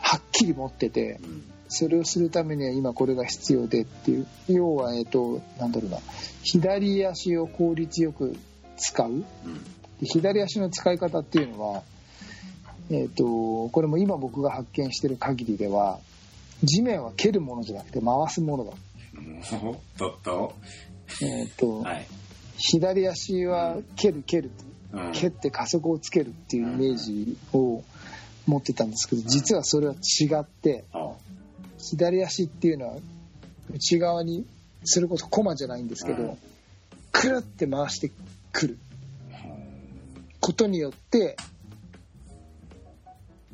[0.00, 1.44] はっきり持っててうん。
[1.66, 5.98] それをするためには今これが必要でっていう要はえっとなんだろうな。
[6.44, 8.36] 左足を効率よく
[8.76, 9.24] 使う。
[10.02, 11.82] 左足の使い方っていうのは、
[12.90, 15.98] えっとこれも今僕が発見してる限りでは
[16.62, 18.72] 地面は蹴るものじゃなくて回すものだ、
[19.58, 20.54] もうとっと
[21.22, 22.06] えっとはい。
[22.56, 24.50] 左足は蹴る蹴る
[24.92, 25.12] うん。
[25.12, 27.82] 蹴って加速をつけるっていうイメージを
[28.46, 31.12] 持ってたんですけど実はそれは違ってあ
[31.78, 32.96] 左足っていうのは
[33.72, 34.46] 内側に
[34.84, 36.26] それこそコマじゃないんですけうん。
[36.26, 36.38] ど
[37.12, 38.10] くるって回して
[38.52, 38.78] くる。
[40.40, 41.36] ことによって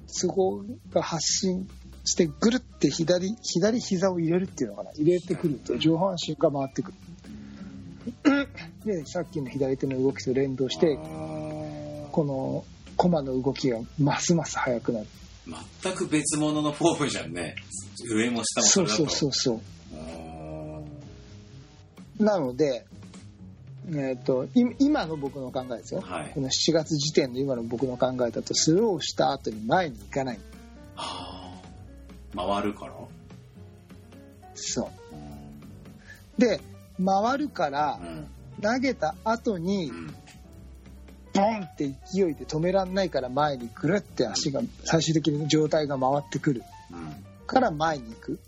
[0.08, 1.68] そこが発信
[2.04, 4.90] してぐるって左左膝を入れるっていうのかな。
[4.92, 6.94] 入れてくると上半身が回ってくる
[8.84, 12.64] でさっきの左手の動きと連動してこの
[12.96, 15.06] コマの動きがますます速くなる。
[15.82, 17.56] 全く別物のフォームじゃんね。
[18.08, 19.60] 上も下もそうそうそうそう。
[19.94, 20.30] うん
[22.20, 22.84] なので、
[23.88, 26.30] えー、とい今の僕の考えですよ、はい。
[26.34, 30.38] この7月時点の今の僕の考えだとスローした後に前に行かない。
[30.96, 32.36] あー。
[32.36, 32.92] 回るから。
[34.54, 34.90] そ
[36.38, 36.40] う。
[36.40, 36.60] で
[37.04, 38.26] 回るからうん。
[38.62, 40.14] 投げた後にうん。
[41.32, 46.62] ボンって勢いで止めらんないから前にぐるって足が最終的に状態が回ってくる。
[46.90, 48.38] うんから前に行く。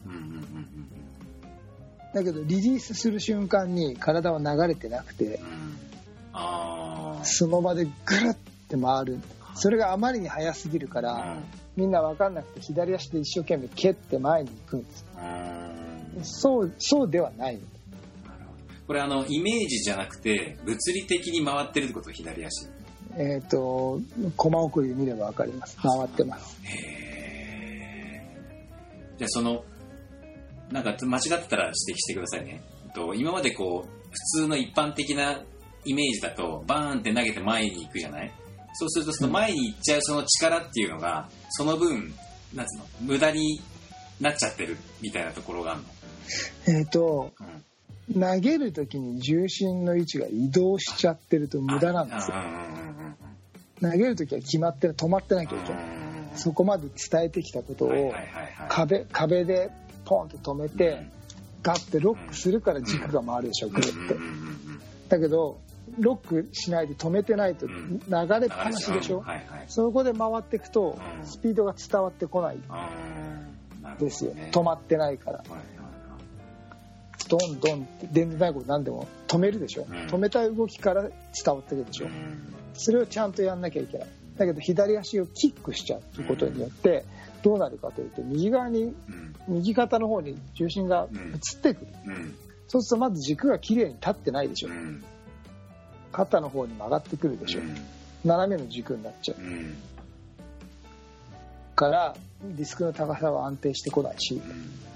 [2.14, 5.40] だけどリリースする瞬間に体は流れてなくて
[7.24, 8.34] その場でぐるっ
[8.68, 9.18] て回る。
[9.54, 11.36] それがあまりに速すぎるから、
[11.76, 15.04] みんな分かんなくて左足で一生懸命蹴って前に行くんです。
[16.16, 16.24] うん。
[16.24, 17.58] そうそうではない
[18.92, 22.68] これあのイメージじゃなくて物理的に回ってるってこと左足。
[23.16, 23.98] えっ、と
[24.36, 25.78] コマ送りで見れば分かります。
[25.78, 26.60] 回ってます。
[26.62, 28.20] へえ
[29.16, 29.64] じゃあその
[30.70, 32.60] なんか間違ってたら指摘してくださいね。
[32.94, 35.40] と今までこう普通の一般的な
[35.86, 38.30] イメージだとバーンって投げて前に行くじゃない？
[38.74, 42.12] そうするとその前に行っちゃうその力っていうのがその分
[42.54, 43.58] なんつうの無駄に
[44.20, 47.46] なっちゃってるみたいなところがあるの、えっ、とうん
[48.12, 52.36] 投げる時に重心の位置が移動しちゃってると無駄なんですよ。
[53.80, 55.82] 投げる時は決まってる止まってなきゃいけない。
[56.36, 58.12] そこまで伝えてきたことを
[58.68, 59.70] 壁壁で
[60.04, 61.06] ポンと止めて
[61.62, 63.94] ガッてロックするから軸が回るでしょぐるって
[65.08, 65.60] だけど
[65.98, 67.98] ロックしないで止めてないとうん。
[67.98, 69.24] 流れっぱなしでしょ？
[69.68, 71.26] そこで回っていくとうん。
[71.26, 72.58] スピードが伝わってこない。
[73.98, 74.32] ですよ。
[74.52, 75.44] 止まってないから
[77.28, 79.86] ドンドンって電動太鼓何でも止めるでしょ。
[79.88, 79.96] うん。
[80.06, 81.12] 止めた動きから伝
[81.46, 82.06] わってくるでしょ。
[82.06, 82.54] うん。
[82.74, 84.08] それをちゃんとやんなきゃいけない。
[84.36, 87.04] だけど左足をキックしちゃうということによって
[87.42, 89.34] どうなるかというと右側にうん。
[89.48, 91.88] 右肩の方に重心が移ってくる。
[92.06, 92.34] うん。
[92.68, 94.68] そうするとまず軸がきれいに立ってないでしょ。
[94.68, 95.02] うん。
[96.12, 97.60] 肩の方に曲がってくるでしょ。
[97.60, 97.76] うん。
[98.24, 99.42] 斜めの軸になっちゃう。
[99.42, 99.74] うん。
[101.74, 104.91] からディスクの高さは安定してこないし、うん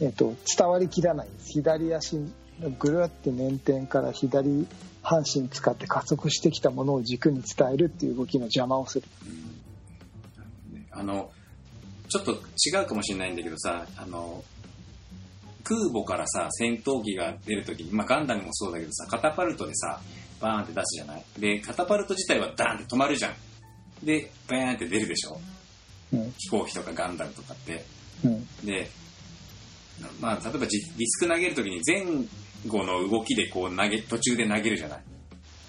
[0.00, 1.52] えっと伝わりきらないんです。
[1.52, 2.16] 左足
[2.60, 4.66] のぐるって面点から左
[5.02, 9.06] 半身使って加速してきたものを軸に伝えるっていう動きの邪魔をする。
[10.90, 11.30] あの
[12.08, 14.42] ちょっと違うかもしれないんだけどさあの
[15.64, 20.00] 空母からさ戦闘機が出るときに、まあ、ガンダムもそうだけどさカタパルトでさ
[20.40, 21.24] バーンって出すじゃない？
[21.38, 23.34] でカタパルト自体はダーンって止まるじゃん。
[24.04, 25.40] でバーンって出るでしょ？
[26.12, 26.32] うん。
[26.38, 27.84] 飛行機とかガンダムとかって。
[28.24, 28.46] うん。
[28.64, 28.88] で、
[30.20, 32.04] まあ、例えばジディスク投げるときに前
[32.66, 35.02] 後の動きでこう投げ途中で投げるじゃない。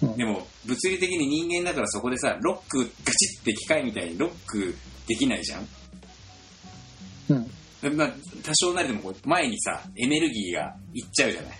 [0.02, 0.16] うん。
[0.16, 4.74] でも物理的に人間だからそこでさロックガチって機械みたいにロック
[5.06, 5.68] できないじゃん。
[7.30, 7.96] うん。
[7.96, 8.12] まあ、
[8.42, 11.58] 多少なりともこう前にさエネルギーがいっちゃうじゃない。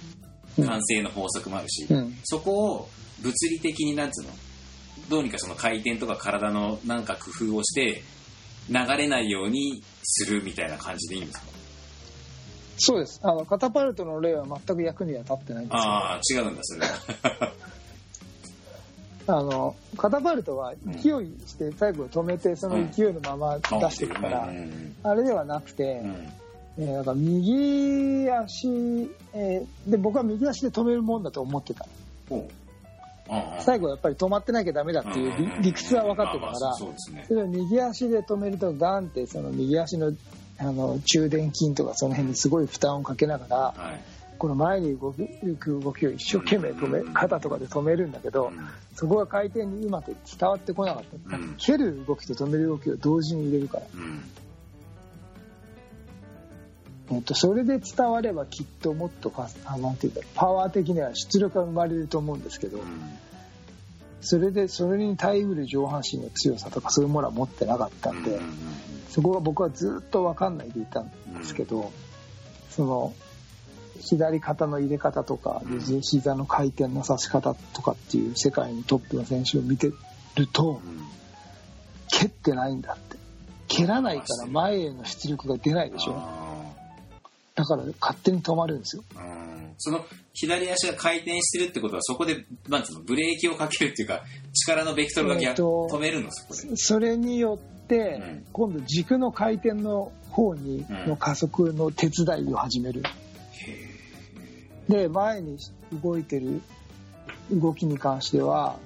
[0.58, 0.68] うん。
[0.68, 2.18] 慣性の法則もあるし、うん。
[2.24, 2.88] そこを
[3.20, 4.30] 物理的になんつうの？
[5.08, 8.02] どうにかその回転とか体のなんか工夫をして
[8.68, 11.46] 流れないようにするみたいな感じでいいんですか？
[12.78, 13.20] そうです。
[13.22, 15.76] あのカタパルトの例は全く役には立ってないんです。
[15.76, 17.52] よああ違うんだそれは。
[19.38, 24.56] あのカタパルトは勢いして最後止めてその勢いのまま出していくから、うん。
[24.56, 26.32] うんあれではなくて、うん。
[26.78, 28.68] えーなんか右足、
[29.34, 31.86] えーで僕は右足で止めるもんだと思ってた。
[33.60, 40.12] 最後やっぱり止まってなきゃダメだっていう理理屈は分かってたからそれを右足で止めるとガンってその右足の
[40.58, 44.00] あの中殿筋とかその辺にすごい負担をかけながらはい。
[44.38, 47.12] この前に動く動きを一生懸命止めうん。
[47.12, 48.68] 肩とかで止めるんだけどうん。
[48.94, 51.36] そこが回転にうまく伝わってこなかった。
[51.36, 51.54] うん。
[51.56, 54.22] 蹴る動きと止める動きを同時に入れるから、うん。
[57.10, 60.30] えっと、それで伝わればきっともっとファスあなんていうんだろう。
[60.34, 62.84] パワー的には出力が生まれると思うんですけどうん
[64.20, 68.40] それでそれに耐えうる上半身の強さとかそういうものは持ってなかったんで、
[69.10, 71.92] そこが僕はずっと分かんないでいたんですけど、
[72.70, 73.14] その
[74.00, 75.80] 左肩の入れ方とかうん。
[76.02, 79.88] 膝の回転のさし方とかっていう世界のトップの選手を見て
[80.36, 81.00] るとうん。
[82.10, 83.16] 蹴ってないんだって。
[83.68, 86.14] 蹴らないから前への出力が出ないでしょ。
[86.16, 86.37] あ
[87.58, 89.02] だから勝手に止まるんですよ。
[89.16, 89.74] ーうん。
[89.78, 96.76] その左足が回転してるってことはそこでなんつうのブレーキをかけるっていうか力のベクトルが逆、えっと止めるのそこで。
[96.76, 98.44] それによってうん。
[98.52, 101.08] 今度軸の回転の方にうん。
[101.08, 103.02] の加速の手伝いを始める。
[103.52, 103.88] へ
[104.88, 105.58] で前に
[106.00, 106.60] 動いてる
[107.50, 108.76] 動きに関しては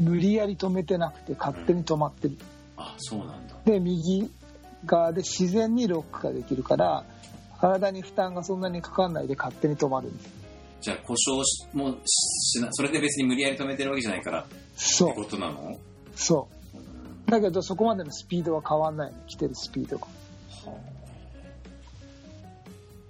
[0.00, 2.34] 無理やり止めてなくて勝手に止まってる。
[2.34, 2.38] ー
[2.78, 3.54] あそうなんだ。
[3.64, 4.28] で右
[4.84, 7.04] 側で自然にロックができるから
[7.60, 10.08] 体に負担がそんなにかかんないで勝手に止まる。
[10.08, 10.30] んです
[10.80, 14.42] じゃあ故障しもしなそれで別に無理やり止めてるわけじゃないから。
[14.42, 15.76] ってそうことなの？
[16.14, 16.48] そ
[17.26, 17.30] う。
[17.30, 19.18] だけどそこまでのスピードは変わんないの。
[19.26, 20.06] 来てるスピードが。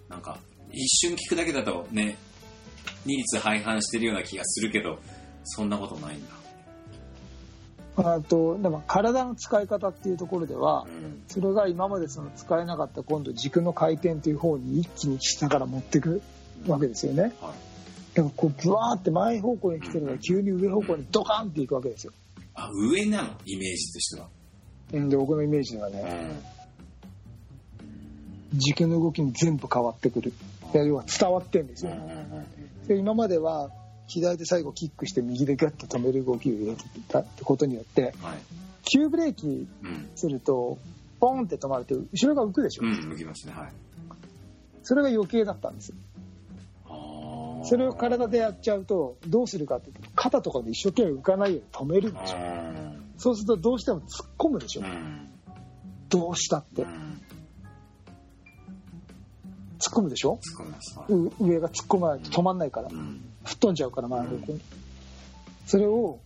[0.09, 0.39] なんか
[0.73, 2.17] 一瞬聞くだけだとね
[3.05, 4.99] 二律背反してるような気がするけど
[5.45, 6.33] そんなことないんだ
[7.99, 11.23] あとでも体の使い方っていうところではうん。
[11.27, 16.23] それが今までその使えなかった今度軸の回転という方に一気に下から持ってく
[16.67, 17.23] わけですよね。
[17.23, 17.33] はい。
[18.15, 22.13] だからこうブワーって前方向に来てるのが急に上方向にドカンっていくわけですよ。
[22.55, 23.29] あ上なの？
[23.45, 24.29] イメージとしては。
[24.93, 26.43] うんで僕のイメージではうねん。
[28.59, 30.33] 軸の動きに全部変わってくる。
[30.73, 31.93] で要は伝わってるんですよ。
[32.87, 33.71] で今までは
[34.09, 38.39] 左で最後キックして右でガッと止める動きを入れてたってことによってはい。
[38.91, 40.11] 急ブレーキうん。
[40.15, 40.79] すると
[41.21, 43.73] ポンって止まると後ろが浮くでしょ、うん向きますねはい。
[44.83, 45.93] それが余計だったんです。
[47.65, 55.29] それを体でやっちゃうとどうするかっていうと肩とかで一生懸命浮かないように止めるんでしょうんそうするとどうしても突っ込むでしょ、うん。
[56.09, 56.87] どうしたって
[59.79, 60.39] 突っうん込むでしょ？
[60.59, 60.99] 突っ込みます。
[60.99, 62.89] はいう上が突っ込まないと止まんないから。
[62.91, 63.21] うん。
[63.45, 64.61] 吹っ飛んじゃうから前の方向に。
[65.67, 66.19] それを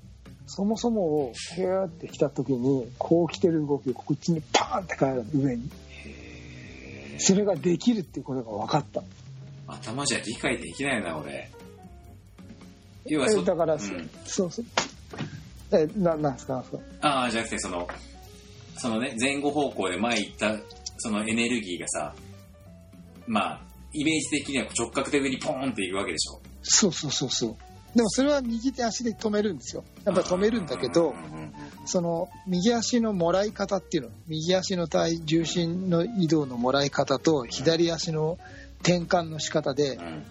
[0.47, 5.71] そもそもをヒューって来た時にこう来てる動きをこっちにパーンって変えるの上に。
[7.19, 9.03] それができるっていうことが分かった。
[9.69, 11.51] 頭じゃ理解できないな俺。
[13.07, 13.81] 要はだから、うん。
[14.25, 14.65] そうそう。
[15.73, 16.83] えななんですかなんですか？
[17.01, 17.89] ああじゃなくてその
[18.77, 20.57] そのね前後方向で前行った
[20.99, 22.15] そのエネルギーがさ
[23.27, 23.61] まあ
[23.93, 26.41] イメージ的には直角で上にポーンっていくわけでしょ。
[26.63, 27.57] そうそうそうそう。
[27.95, 29.85] でもそれは右手足で止めるんですよ。
[30.05, 31.15] やっぱり止めるんだけど
[31.85, 38.39] その右足のもらい方っていうの右足の体重心の移動のもらい方と左足の
[38.81, 40.25] 転換の仕方でうん。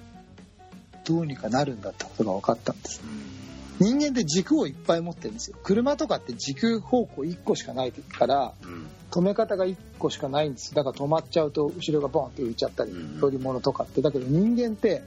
[1.03, 3.01] どうにかなるんだってことが分かったんです。
[3.03, 3.40] うん
[3.81, 5.57] 人間って軸をいっぱい持ってるんですよ。
[5.63, 8.87] 車とかって軸方向1個しかないからうん。
[9.09, 13.19] 止め方が1個しかないんですだから止まっちゃうと後ろがボンって浮いちゃったりうん。
[13.19, 14.01] 乗り物とかって。
[14.01, 15.01] だけど人間って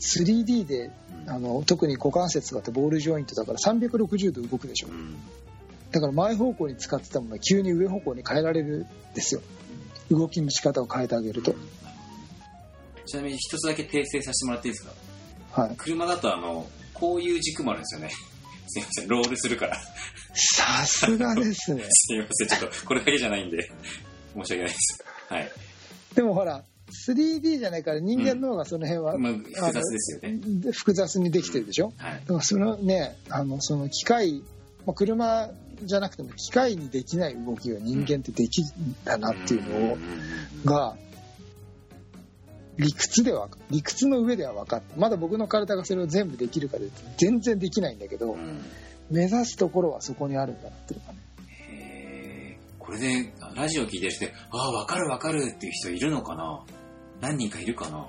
[0.00, 0.90] 3D で
[1.26, 4.88] あの特に股関節があってボールジョイントだから360度動くでしょ。
[4.88, 5.16] うん。
[5.90, 9.40] だから前方向に使ってたものが急に上方向に変えられるんですよ。
[10.10, 11.54] 動きの仕方を変えてあげると、
[13.06, 14.84] ちなみに一つだけ訂正させてもらっていいです
[15.52, 15.62] か？
[15.62, 16.66] はい、車だとあの
[17.02, 18.10] こういう軸もあるんですよね。
[18.68, 19.76] すいませんロールするから。
[20.34, 21.82] さすがですね。
[21.90, 23.72] すいませんちょっとこれだけじゃないんで。
[24.34, 25.04] 申し訳ないです。
[25.28, 25.50] はい。
[26.14, 26.62] でもほら
[27.08, 30.40] 3D じゃないから人間の方がその辺は、まあ複雑ですよね。
[30.72, 32.20] 複雑にできてるでしょ、はい。
[32.20, 34.44] だからそのねあのその機械、
[34.86, 35.50] まあ、車
[35.82, 40.64] じゃなくても機械にできない動きを人間ってできるんだなっていうのを、んんうん。
[40.64, 40.96] が
[42.78, 48.60] 理屈では理屈の上では分かってまだ僕の体がそれを全部できるかで全然できないんだけど、うん。
[49.10, 52.58] 目指すところはそこにあるんだなっていうのがね。
[52.78, 56.64] これでラジオ聞いてる人でああ分かる分かるっていう人いるのかな？
[57.20, 58.08] 何人かいるかな？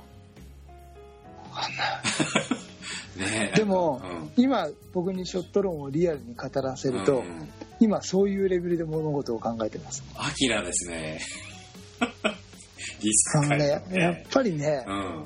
[3.18, 4.32] ねでもうん。
[4.38, 7.50] 今僕にショット論をリアルに語らせると、うんうん。
[7.80, 10.04] 今そういうレベルで物事を考えてます。
[10.16, 11.20] アキラですね。
[13.36, 15.26] あのねやっぱりねう、ん。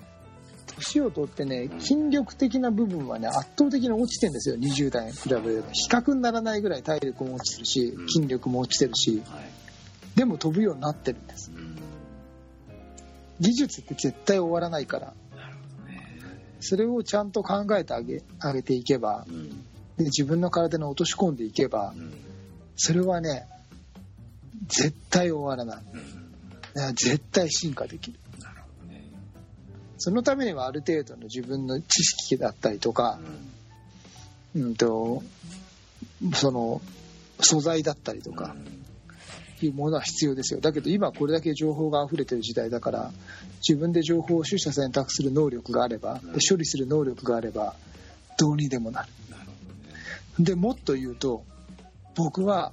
[0.77, 5.71] 年を取ってねうん、筋力的な部分はね、圧倒的に落ちてるんですよ、20代に比べれば。
[5.71, 10.17] 比較にならないぐらい体力も落ちてるしうん、筋力も落ちてるし、はい。
[10.17, 11.51] でも飛ぶようになってるんです。
[11.55, 11.75] うん。
[13.39, 15.13] 技術って絶対終わらないから。
[16.59, 19.49] それをちゃんと考えてあげあげていけば、うん。
[19.97, 22.13] で自分の体に落とし込んでいけばう、ん。
[22.75, 23.47] それはね、
[24.67, 25.83] 絶対終わらない。
[26.93, 28.19] 絶対進化できる。
[28.39, 29.03] なるほどね。
[29.97, 33.19] そのためにはある程度の自分の知識だったりとか、
[34.55, 35.23] うんと、
[36.33, 36.81] その
[37.39, 38.55] 素材だったりとか
[39.61, 40.59] いうものは必要ですよ。
[40.59, 43.11] だけど今これだけ情報が溢れてる時代だから、
[43.67, 47.75] 自分で情報を取捨選択する能力があれば、で処理する能力があれば、
[48.37, 49.09] どうにでもなる。
[49.29, 49.37] うん。
[49.37, 49.51] なるほ
[49.83, 49.95] どね。
[50.39, 51.43] で、もっと言うと、
[52.15, 52.71] 僕は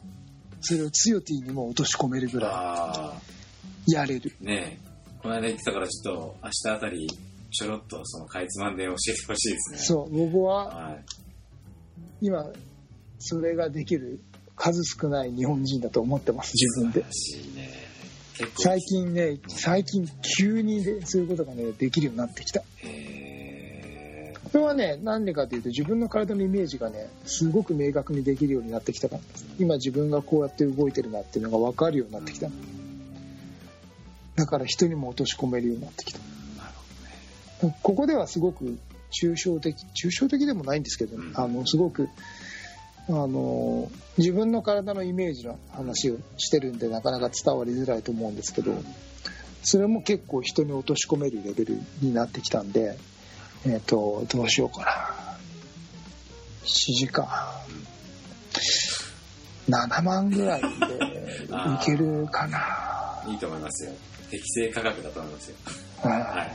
[0.60, 3.14] それをツヨティにも落とし込めるぐら。
[3.30, 3.43] い
[3.86, 4.32] やれる。
[4.40, 4.94] ねえ。
[5.22, 7.06] この間言ってたからちょっと明日あたり
[7.50, 9.78] ちょろっとそのかいつまんで教えてほしいですね。
[9.78, 11.04] そう、僕ははい。
[12.20, 12.46] 今、
[13.18, 14.20] それができる
[14.56, 17.00] 数少ない日本人だと思ってます、自分で。
[17.02, 17.06] ね。
[18.58, 22.60] 最近ね、最近急にでそういうことがね、できるようになってきた。
[22.60, 24.34] へえ。
[24.52, 29.22] これはね、なんでかというと自分の体のイメージがね、すごく明確にできるようになってきたから。
[29.58, 32.48] 今自分がこうやって動いてるなっていうのが分かるようになってきた。
[34.36, 36.18] だから人にも落とし込めるようになってきた。
[36.18, 36.74] なる
[37.60, 38.78] ほここではすごく
[39.10, 42.08] 抽象的、抽象的でもないんですけど、うんあの、すごく、
[43.08, 48.74] あの、自分の体のイメージの話をしてるんで、なかなか伝わりづらいと思うんですけど、
[49.62, 52.98] それも結構人に落とし込めるレベルになってきたんで、
[53.66, 55.34] えっ、と、どうしようかな。
[56.64, 57.26] 7時間。
[59.68, 60.70] 7万ぐらいでい
[61.84, 63.22] けるかな。
[63.24, 63.30] ど。
[63.32, 63.92] いいと思いますよ。
[64.34, 65.56] 適正価格だと思いますよ。
[66.04, 66.46] うんは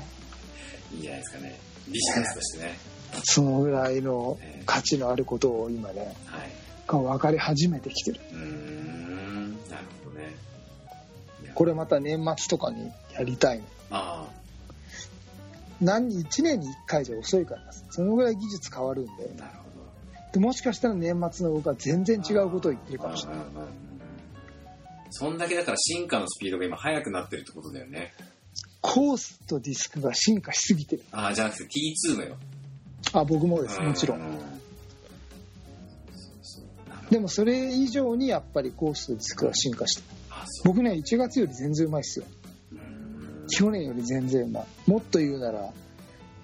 [0.92, 0.96] い。
[0.96, 1.60] いいんじゃないですかね。
[1.88, 2.78] ビジネスとしてね。
[3.24, 6.52] そのぐらいの価値のあることを今ね、はい。
[6.88, 8.20] が分かり始めてきてる。
[8.34, 9.52] うーん。
[9.70, 10.36] なるほどね。
[11.56, 13.64] これまた年末とかにやりたいの。
[13.92, 14.28] あ
[15.80, 17.62] 何、1年に1回じゃ遅いから。
[17.92, 19.42] そのぐらい技術変わるんであ。
[19.42, 19.64] なるほ
[20.26, 20.32] ど。
[20.34, 23.44] でもしかしたら年末の僕は全然違うことを言ってるかもしれない。
[25.12, 28.14] そんだけだから進化のスピードが今速くなってるってことだよね。
[28.82, 31.04] コースとディスクが進化しすぎてる。
[31.12, 32.38] ああ、じゃなくて T2 のよ。
[33.14, 33.80] あ、僕もです。
[33.80, 34.16] もちろ。
[34.16, 34.60] うん
[37.10, 40.08] でもそれ以上にやっぱりコースとディスクが進化してる。
[40.64, 42.26] 僕ね、1月より全然うまいっすよ。
[43.50, 44.66] 去年より全然うまい。
[44.86, 45.72] もっと言うなら、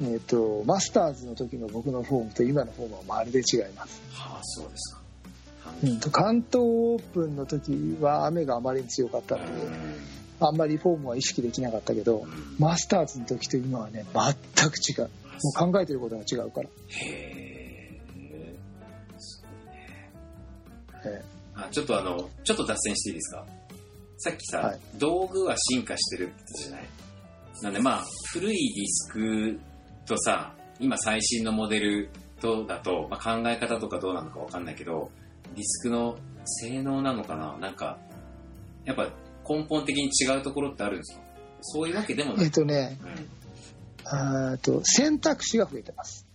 [0.01, 4.01] えっ、と、マスターズの時の僕のフォームと今のフォームはまるで違います。
[4.11, 5.04] はあ、そうですか。
[5.83, 9.67] うんと、関東オープンの時は雨があまりに強かったので、
[10.39, 14.05] あんまりフォームは意識できなかったけど、うんマスターズの時と今はね、
[14.55, 15.09] 全く違う。
[15.43, 16.69] もう考えてることが違うから。
[16.69, 16.69] へ
[18.17, 18.55] え。
[19.17, 20.11] すごいね。
[21.05, 21.23] え
[21.55, 23.45] あ、ちょっとあの、ちょっと脱線していいですか？
[24.17, 26.85] さっきさ、はい道具は進化してるって言ったじゃない？
[27.63, 29.59] なんでまあ、古いディスク
[30.05, 32.09] とさ、今最新のモデル
[32.41, 35.09] とだと、まあ、考え方とかどうなのかわかんないけど、
[35.55, 37.57] ディスクの性能なのかな？
[37.59, 37.97] なんか、
[38.83, 39.09] やっぱ
[39.47, 41.21] 根本的に違うところってあるんですか？
[41.61, 42.45] そういうわけでもない。
[42.45, 42.97] えっとね、
[44.03, 46.27] あーと選択肢が増えてます。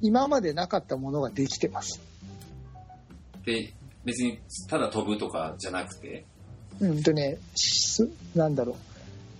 [0.00, 2.00] 今までなかったものができてます。
[3.44, 3.72] で、
[4.04, 6.24] 別にただ飛ぶとかじゃなくて、
[6.80, 8.76] うんとね、しなんだろう。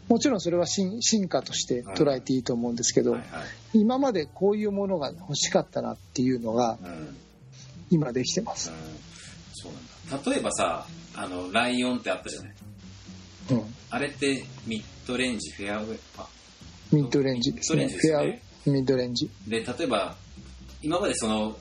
[0.08, 3.78] もちろんそれは進進化として捉えていいと思うんですけど、はいはい。
[3.78, 7.16] 今までこういうものが欲しかったなっていうのがうん。
[7.96, 8.72] うん今できてます。
[9.54, 10.30] そうなんだ。
[10.30, 12.52] 例えばさ、あの、ライオンってあったじゃない？
[13.50, 13.74] うん。
[13.90, 16.26] あれってミッドレンジ、フェアウェイ、あ、
[16.90, 17.84] ミッドレンジですね。
[17.84, 19.30] ミッドレンジですねフェアミッドレンジ。
[19.46, 20.16] で、例えば、
[20.80, 21.56] 今までその、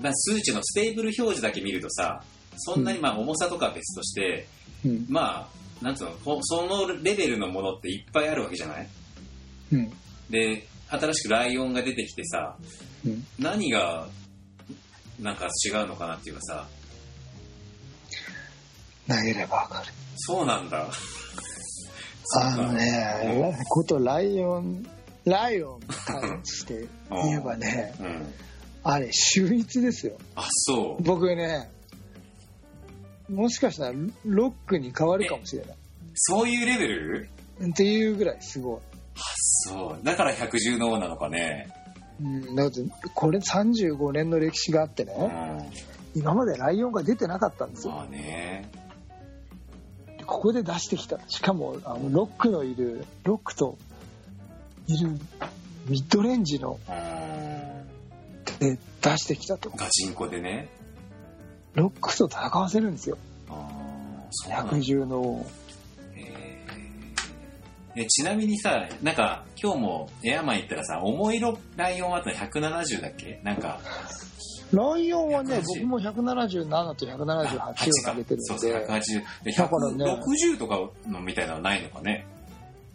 [0.00, 2.22] まあ数値の stable 表示だけ見るとさ、
[2.56, 4.48] そんなにまあ重さとかは別として、
[4.84, 5.06] うん。
[5.08, 5.48] ま
[5.80, 8.88] あ、なんつうの、こそのレベルのものっていっぱいあるわけじゃない？
[9.72, 9.92] うん。
[10.30, 12.56] で、新しくライオンが出てきてさ、
[13.04, 13.24] うん。
[13.38, 14.08] 何が、
[15.20, 16.68] なんか違うのかなっていうかさ、
[19.08, 19.92] 投げればわかる。
[20.16, 20.88] そうなんだ。
[22.38, 24.84] あのね、ことライオン、
[25.24, 28.34] ライオンに関して言えばね、うん。
[28.82, 30.16] あれ、秀逸ですよ。
[30.34, 31.02] あ、そう。
[31.02, 31.70] 僕ね、
[33.28, 33.92] もしかしたら
[34.24, 35.76] ロックに変わるかもしれない。
[36.14, 37.28] そういうレベル？
[37.64, 38.80] っていうぐらいすごい。
[39.68, 40.04] そう。
[40.04, 41.68] だから百獣の王なのかね。
[42.20, 42.82] うん、だって
[43.14, 45.08] これ35年の歴史があってうん。
[45.08, 45.70] ね、
[46.14, 47.94] 今までライオンが出てなかったんですよ。
[47.94, 48.70] まあね。
[50.24, 51.20] ここで出してきた。
[51.28, 53.78] しかも、あの、ロックのいる、ロックと
[54.88, 55.10] いる
[55.88, 57.16] ミッドレンジのうん。
[58.58, 59.70] で出してきたと。
[59.70, 60.68] ガチンコでね。
[61.74, 63.18] ロックと戦わせるんですよ。
[64.48, 65.46] 百獣の王。
[67.96, 73.40] えちなみにさ、なんか今日もエアマン行ったらさ、重いロライオンあったの170だっけ？
[73.42, 73.80] なんか、
[74.72, 79.22] ライオンはね、180僕も177と178を投げてるそうそう、ので、180。
[79.44, 80.78] で、だからね160とか
[81.08, 82.26] のみたいなのはないのかね？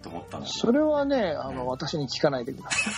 [0.03, 0.59] と思ったんだけど。
[0.59, 2.91] それはね、あの、私に聞かないでくださ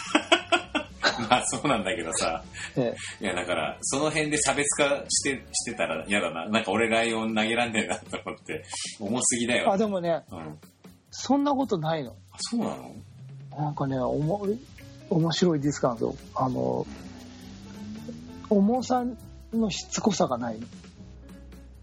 [1.29, 2.43] まあそうなんだけどさ、
[2.75, 2.79] い。
[2.81, 6.49] えいやだから、その辺で差別化して、してたら嫌だな。
[6.49, 8.63] なんか俺ライオン投げらんねえなと思って、
[8.99, 9.71] 重すぎだえよ。
[9.73, 10.57] あ、でもね、うん。
[11.13, 12.15] あ、そんなことないの？
[12.37, 12.95] そうなの？
[13.57, 14.47] なんかね、おも
[15.09, 16.15] 面白いディスクなんですよ。
[16.35, 16.87] あの、
[18.49, 19.05] 重さ
[19.53, 20.67] のしつこさがないの。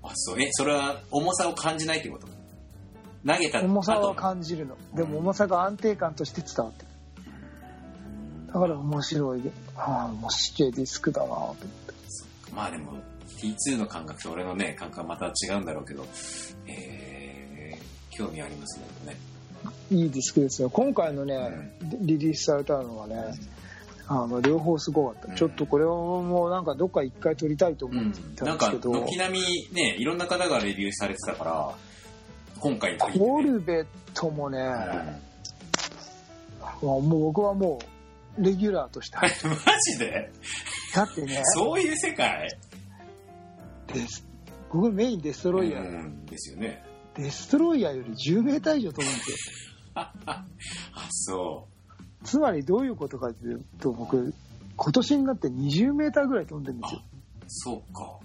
[0.02, 0.42] あ、そう。
[0.42, 2.26] え、それは重さを感じないってこと？
[3.26, 4.76] 投げた重さは感じるの。
[4.94, 6.88] でも重さが安定感として伝わってる。
[8.52, 9.42] だから面白い。
[9.76, 11.70] ああ、面白いディスクだなと思って。
[12.52, 12.94] まあでも
[13.40, 16.04] T2 の感覚と俺のね感覚はまた違うんだろうけど、
[16.66, 17.09] えー、
[18.26, 19.16] 興味ありますねね。
[19.90, 20.70] いいディスクですよ。
[20.70, 23.16] 今回のね、リリースされたのはね、
[24.06, 25.28] あの、両方すごかった。
[25.28, 25.36] うん。
[25.36, 31.74] ちょっとこれをもうなんかどっか一回撮りたいと思ってたなんですけど、軒並みねいろんな方がレビューされてたから
[32.60, 34.58] 今回ね、コルベットもね、
[36.82, 37.78] もう僕はも
[38.38, 40.30] う、レギュラーとして マジで？
[40.94, 42.48] だってね、そういう世界？
[43.92, 44.24] です
[44.72, 46.84] 僕メインデストロイヤー、うんですよね
[47.22, 49.36] デストロイヤーより10メーター以上飛ぶんですよ。
[49.94, 50.44] あ
[51.10, 51.68] そ
[52.24, 54.34] つまりどういうことかというと、僕、
[54.76, 57.02] 今年になって20メーターぐらい飛んでるんですよ。
[57.02, 58.18] うそうか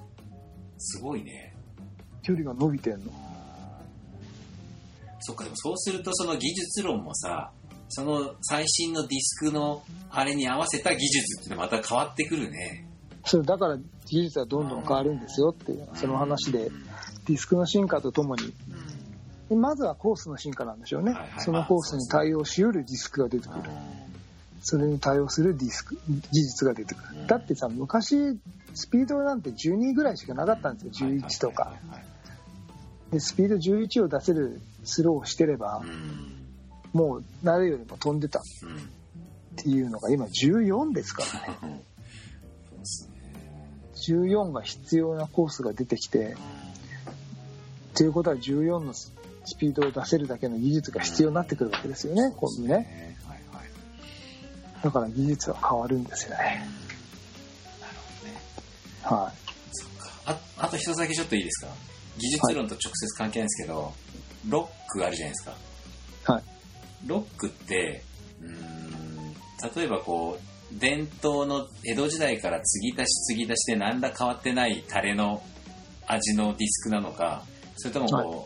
[0.77, 1.55] すごいね
[2.21, 3.11] 距離が伸びてんの。
[5.19, 7.51] そっかでもそうするとその技術論もさ
[7.89, 12.87] その最新のディスクのあれに合わせた技術ってのまた変わってくるね
[13.25, 16.69] それだから技術はどんどん変わるんですよっていう、その話で、
[17.25, 18.53] ディスクの進化とともに、
[19.49, 19.61] うん。
[19.61, 21.11] まずはコースの進化なんでしょうね。
[21.11, 21.43] はいはい。
[21.43, 23.61] そのコースに対応しうるディスクが出てくる。
[24.61, 27.21] それに対応するディスク、技術が出てくうん。
[27.21, 27.27] る。
[27.27, 28.39] だってさ、昔、
[28.73, 31.73] スピードなんて12ぐらいしかなかったんですよ、11とか。
[33.11, 36.99] で、スピード11を出せるスローをしてればう、ん。
[36.99, 38.39] もう誰よりも飛んでた。
[38.39, 38.89] っうん
[39.57, 41.23] ていうのが今14ですか
[41.61, 41.81] らね。
[44.07, 46.35] 14が必要なコースが出てきて、
[47.95, 49.11] ということは14のス
[49.57, 52.73] ピードを出せるだけの技術が必要になってくるわけですよね、今度ね。
[52.73, 53.65] はいはい
[54.83, 56.37] だから技術は変わるんですよね。
[57.81, 58.37] なるほどね
[59.01, 59.31] は
[59.71, 61.71] そっかああと一つだけちょっといいですか？
[62.19, 63.93] 技術論と直接関係ないんですけど、
[64.47, 65.51] ロックあるじゃないですか
[66.27, 66.31] い。
[66.33, 66.43] はい。
[67.07, 68.03] ロックって
[68.41, 69.33] うーん
[69.75, 75.41] 例えばこう伝統の江戸時代から継ぎ足し継ぎ足しで何ら変わってないタレの
[76.05, 77.43] 味のディスクなのか
[77.75, 78.45] それともこう、はい。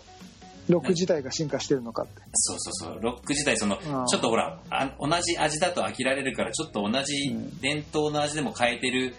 [0.69, 2.21] ロック自体が進化してるのかって。
[2.33, 3.01] そうそうそう。
[3.01, 7.59] ロック自体そのちょっとほらあ同じ味だと飽きられるからちょっと同じうん。
[7.59, 9.15] 伝統の味でも変えてる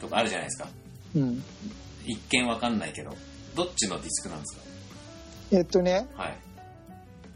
[0.00, 0.68] とかあるじゃないですか。
[1.14, 1.42] うん。
[2.06, 3.14] 一見わかんないけど。
[3.54, 4.58] どっちのディスクなんです
[5.52, 6.36] えっとね、かはい。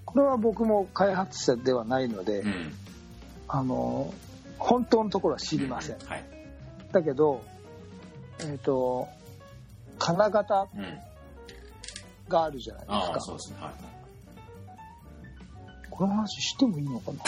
[0.05, 2.73] これは僕も開発者ではないので、うん。
[3.49, 4.13] あの、
[4.59, 5.99] 本当のところは知りません。
[5.99, 6.25] はい。
[6.93, 7.43] だけど、
[8.41, 9.09] えっ、と、
[9.99, 10.99] 金型うん
[12.29, 13.21] があるじゃないですか。
[13.21, 13.57] そうですね。
[13.61, 13.73] はい。
[15.91, 17.19] この話してもいいのかな？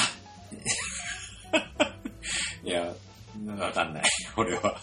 [2.65, 2.93] いや
[3.59, 4.03] わかんない。
[4.37, 4.77] 俺は。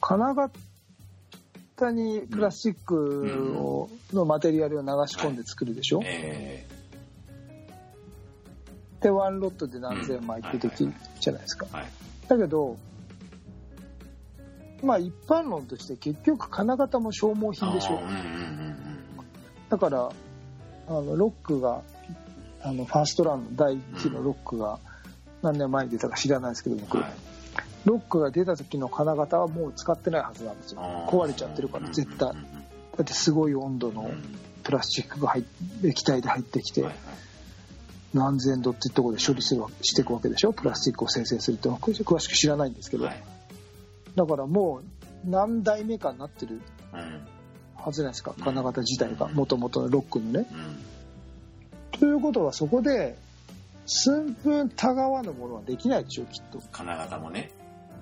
[0.00, 6.66] 金型にプラスチックを、のマテリアルを流し込んで作るでしょ、え
[9.00, 11.66] で、ワンロットで何千枚ってできるじゃないですか。
[11.66, 11.86] ーはい。
[12.28, 12.76] だけど、
[14.82, 17.94] まあ一般論として結局金型も消耗品でしょ。
[17.94, 18.88] うんうんうん
[19.68, 20.08] だから、
[20.88, 21.82] あの、ロックが、
[22.62, 24.78] あの、ファーストランの第1期のロックが
[25.42, 26.98] 何年前に出たか知らないですけど、僕、
[27.84, 30.80] ロックが出た時の金型はもう使ってないはずなんですよ。
[31.08, 32.18] 壊れちゃってるから、絶対。
[32.18, 32.34] だ
[33.02, 34.10] ってすごい温度の
[34.64, 35.44] プラスチックが入っ
[35.84, 36.84] 液体で入ってきて
[38.12, 40.52] 何千度っていうところで処理するわしていくわけでしょ。
[40.52, 41.68] プラスチックを生成するって。
[41.68, 43.22] 詳しく知らないんですけど、はい
[44.18, 46.60] だからもう何代目かになってる
[46.92, 47.26] うん
[47.76, 50.46] はずじゃないですか金型自体がもともとのロックのね。
[50.50, 50.98] うん
[51.92, 53.16] ということはそこで
[53.86, 57.50] 寸分たがわぬものはできないでしょきっと金型もね。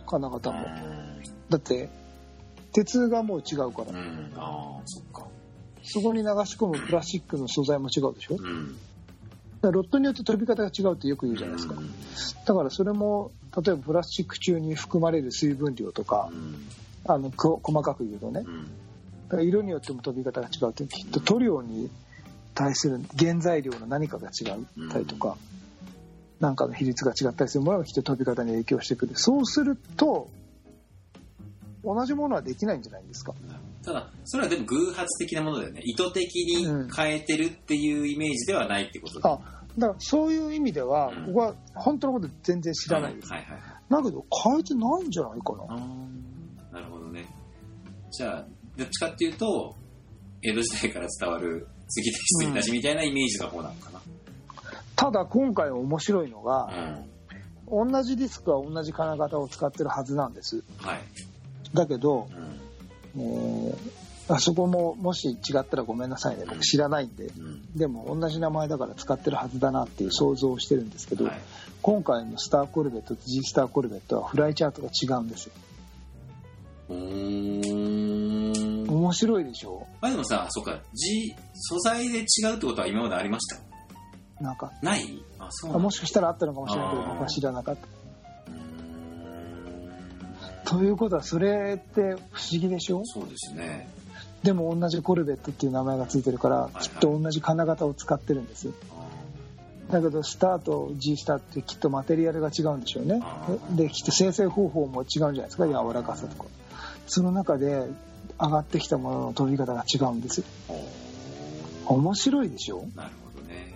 [0.07, 1.23] 金型もうん。
[1.49, 1.89] だって
[2.73, 4.33] 鉄がもう違うからうん。
[4.37, 5.27] ああ、そっか。
[5.83, 8.77] そこに流し込むプラスチックの素材も違うでしょうん。
[9.69, 11.91] らロットによって飛び方が違うってよく言うじゃないですかうん
[12.47, 16.57] だからそれも例えばプラスチック中に含まれる水分量とかうん。
[17.09, 18.64] あのこ細かく言うとねうん。
[18.64, 21.91] だから色によっても飛び方が違うってきっと塗料に
[22.55, 25.37] 対する原材料の何かが違ったりとか、
[26.41, 30.31] なんかの比率が違ったりするものがきっと飛び方に影響してくるそうすると
[31.85, 33.33] 同じものはできないんじゃないですか
[33.85, 35.81] ただ、それはでも偶発的なものだよね。
[35.85, 39.29] 意図的に変えてるっていうイメージではないってことで。
[39.29, 39.39] あ
[39.79, 43.61] だからそういう意味ではうん僕は本当のこと全然知らないです、はいはいはい。
[43.91, 45.53] だけど変えてないんじゃないか
[46.72, 47.27] ななるほどね。
[48.11, 48.47] じゃあ、
[48.77, 49.74] どっちかっていうと、
[50.43, 54.01] 江戸時代から伝わる継ぎ足し継ぎ足しみたいなイメージの方なのかな。
[54.97, 56.70] ただ今回面白いのが
[57.68, 57.91] うん。
[57.91, 61.01] 同じディスクは同じ金型を使ってるはずなんですはい。
[61.74, 62.29] だけど、
[63.14, 63.22] うん。
[63.22, 66.45] えーあそこももし違ったらごめんなさいね。
[66.49, 67.27] 僕知らないんで。
[67.27, 67.77] うん。
[67.77, 71.41] でも同じ名前だから使ってるはずだなっていう想像をしてるんですけど、はい。
[71.83, 75.53] 今回のスターコルベットと G スターコルベットはフライチャートが違うんですよ。
[76.89, 78.89] うーん。
[78.89, 79.87] 面白いでしょ？
[80.01, 82.22] あ、でもさ、そっか、G、素材で違
[82.53, 83.61] うってことは今までありました？
[84.43, 84.72] なんか。
[84.83, 85.22] ない？
[85.39, 87.87] あ、そうもしかしたらあったのかもしれないけど僕は知らなかった。
[90.68, 93.03] ということはそれって不思議でしょ？
[93.05, 93.89] そうですね。
[94.47, 98.68] でも同じコルベットっていう名前がついてるからいきっと同じ金型を使ってるんです
[99.90, 103.20] だけどスターと G スターってきっとマテリアルが違うんでしょうね。
[103.22, 106.49] あできっと生成方法も違うんじゃないですか柔らかさとか。
[107.07, 107.86] その中で
[108.40, 110.42] 上がってきたものの飛び方が違うんです
[111.86, 112.80] 面白いでしょ？
[112.80, 113.72] ーなるほどね。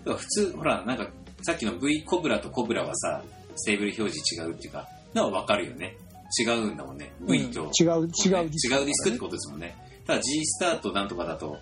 [0.00, 1.08] だから普通、ほら、なんか、
[1.42, 3.22] さっきの V コブラとコブラはさ、
[3.56, 5.96] ステーブル表示違うっていうか、のはわかるよね。
[6.38, 7.12] 違うんだもんね。
[7.26, 7.68] V と、うん。
[7.68, 8.74] 違う違うディスク。
[8.74, 9.74] 違うディスクってことですもんね。
[10.06, 11.58] ただ G スターとなんとかだと、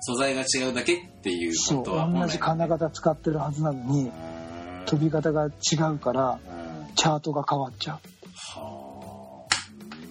[0.00, 4.10] 素材が違うだけっていうことは同じ金型使ってるはずなのに
[4.86, 5.50] 飛び方が違
[5.94, 6.94] うからうん。
[6.94, 8.00] チャートが変わっちゃ
[8.34, 9.46] は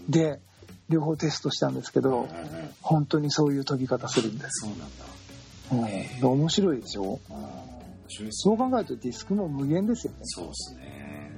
[0.07, 0.39] うで
[0.89, 2.01] 両方テストしたんですけあ。
[2.01, 2.27] ど
[2.81, 4.69] 本当にそういう飛び方するんです、そう
[5.75, 5.89] なんだ。
[5.89, 7.19] え面白いでしょ？
[8.31, 11.31] そう考えるとディスクも無限ですよね、そうですね。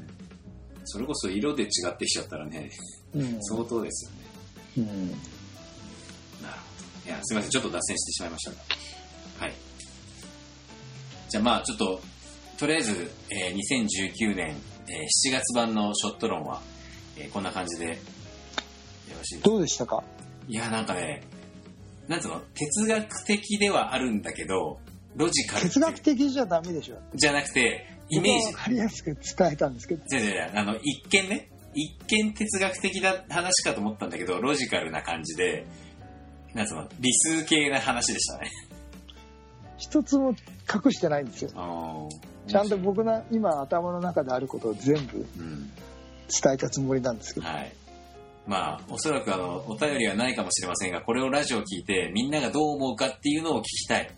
[0.86, 2.72] それこそ色で違ってきちゃったらね、
[3.14, 3.38] うん。
[3.42, 4.18] 相当ですよね。
[4.78, 5.14] うん。
[7.06, 7.52] いや、すみません。
[7.52, 8.58] ちょっと脱線してしまいましたが。
[9.40, 9.54] はい。
[11.30, 12.02] じゃあまあ、ちょっと、
[12.58, 14.56] とりあえず、えー2019年、
[14.88, 16.62] えー7月版のショット論は、
[17.18, 17.96] えーこんな感じで、よ
[19.18, 19.50] ろしいですか？
[19.50, 20.04] どうでしたか？
[20.48, 21.24] いや、なんかね、
[22.08, 24.80] なんつうの、哲学的ではあるんだけど、
[25.16, 26.98] ロジカル哲学的じゃダメでしょ。
[27.16, 28.46] じゃなくて、イメージ。
[28.48, 30.04] 僕は分、かりやすく伝えたんですけど。
[30.08, 35.66] じゃじゃじゃあの、一見ね、一見哲学的な話かと思ったんだけど、ロジカルな感じで、
[36.54, 38.52] なんつうの、理数系な話でしたね。
[39.78, 40.36] 一つも
[40.72, 42.10] 隠してないんですよ
[42.48, 45.72] ちゃんと、僕の今頭の中であることを全部うん。
[46.30, 47.74] 伝えたつもりなんですけどはい。
[48.46, 54.10] まあ、おそらくあの、お便りはないかもしれませんが、これをラジオ聞いて、みんながどう思うかっていうのを聞きたい。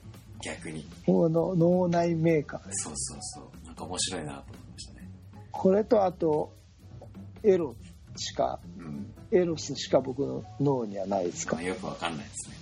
[0.43, 0.87] 逆に。
[1.05, 3.65] この脳内メーカーですそうそうそう。
[3.65, 5.09] なんか面白いなと思いましたね。
[5.51, 6.53] これとあと
[7.43, 7.75] エロ
[8.15, 9.13] しかうん。
[9.37, 11.55] エロスしか僕の脳にはないですか？
[11.55, 12.55] まあ、よくわかんないですね。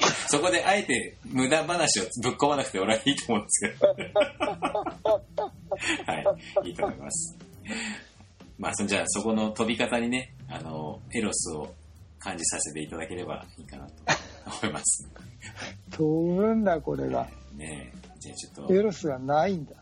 [0.28, 3.88] そこであえて無駄話をぶっ込まなくて俺はいいと思うんですけど。
[6.06, 7.36] はい、いいと思います。
[8.58, 11.72] まあ、そんじゃあそこの飛び方にね、あの、エロスを
[12.18, 13.92] 感じさせていただければいいかなと
[14.62, 15.08] 思います。
[15.90, 19.72] 飛ぶんだこれがねえじゃあちょっと、エロスがないんだ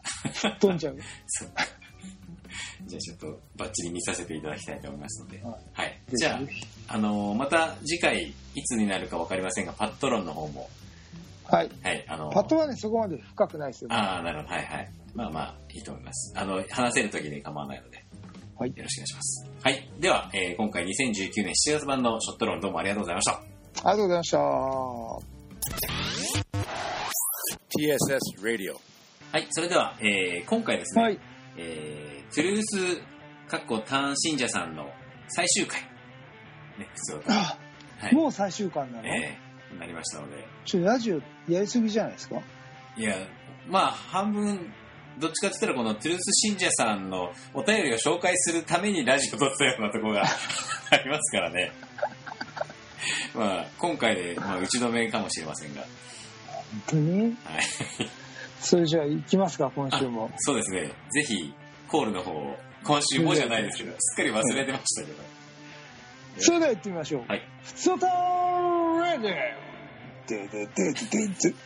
[0.61, 1.49] 飛んじゃうそう
[2.87, 5.43] じゃあちょっとバッチリ見させていただきたいと思いますので。
[5.43, 6.01] ははい。
[6.15, 6.41] じゃ
[6.89, 10.71] あ、あの、また次回いつになるかわかりませんが、パットロンの方も、
[11.45, 14.55] はいはい、あの、パットはねそこまで深くないですよああ、なるほど。
[14.55, 14.91] はいはい。
[15.15, 16.33] まあまあ、いいと思います。
[16.37, 18.05] あの、話せるときに構わないので、
[18.59, 19.51] はいよろしくお願いします。
[19.63, 19.89] はい。
[20.01, 23.33] では、えー今回2019年7月版のショットロンどうもありがとうございました。
[23.33, 24.39] ありがとうございました
[27.77, 28.77] TSS Radio.
[29.33, 29.47] はい。
[29.51, 31.19] それでは、えー今回ですね、はい
[31.59, 33.01] えートゥルース、
[33.49, 34.91] かっこ単信者さんの
[35.29, 35.81] 最終回。
[36.79, 37.21] ね、普通は。
[37.29, 37.59] あ
[37.99, 38.15] はい。
[38.15, 39.47] もう最終回なの、えー
[39.81, 40.47] なりましたので。
[40.65, 42.37] ちょラジオやりすぎじゃないですか？
[42.97, 43.17] いや、
[43.69, 44.73] まあ、半分、
[45.19, 50.23] どっちかって言ったら、このトゥルース信者さんのお便りを紹介するためにラジオ撮ったようなところが
[50.91, 51.73] ありますからね。
[53.35, 55.83] まあ、今回で、まあ、打ち止めかもしれませんが。
[55.83, 57.23] 本当に？
[57.23, 57.35] はい。
[58.61, 60.31] それじゃあ行きますか、今週も。
[60.39, 60.91] そうですね。
[61.11, 61.53] ぜひ、
[61.89, 65.23] コールの方を、今週もじゃないですけど、 すっかり忘れてましたけど。
[66.39, 67.25] それでは行ってみましょう。
[67.27, 67.43] はい。
[67.65, 69.67] ふつおたレディ
[70.27, 71.57] ででででででう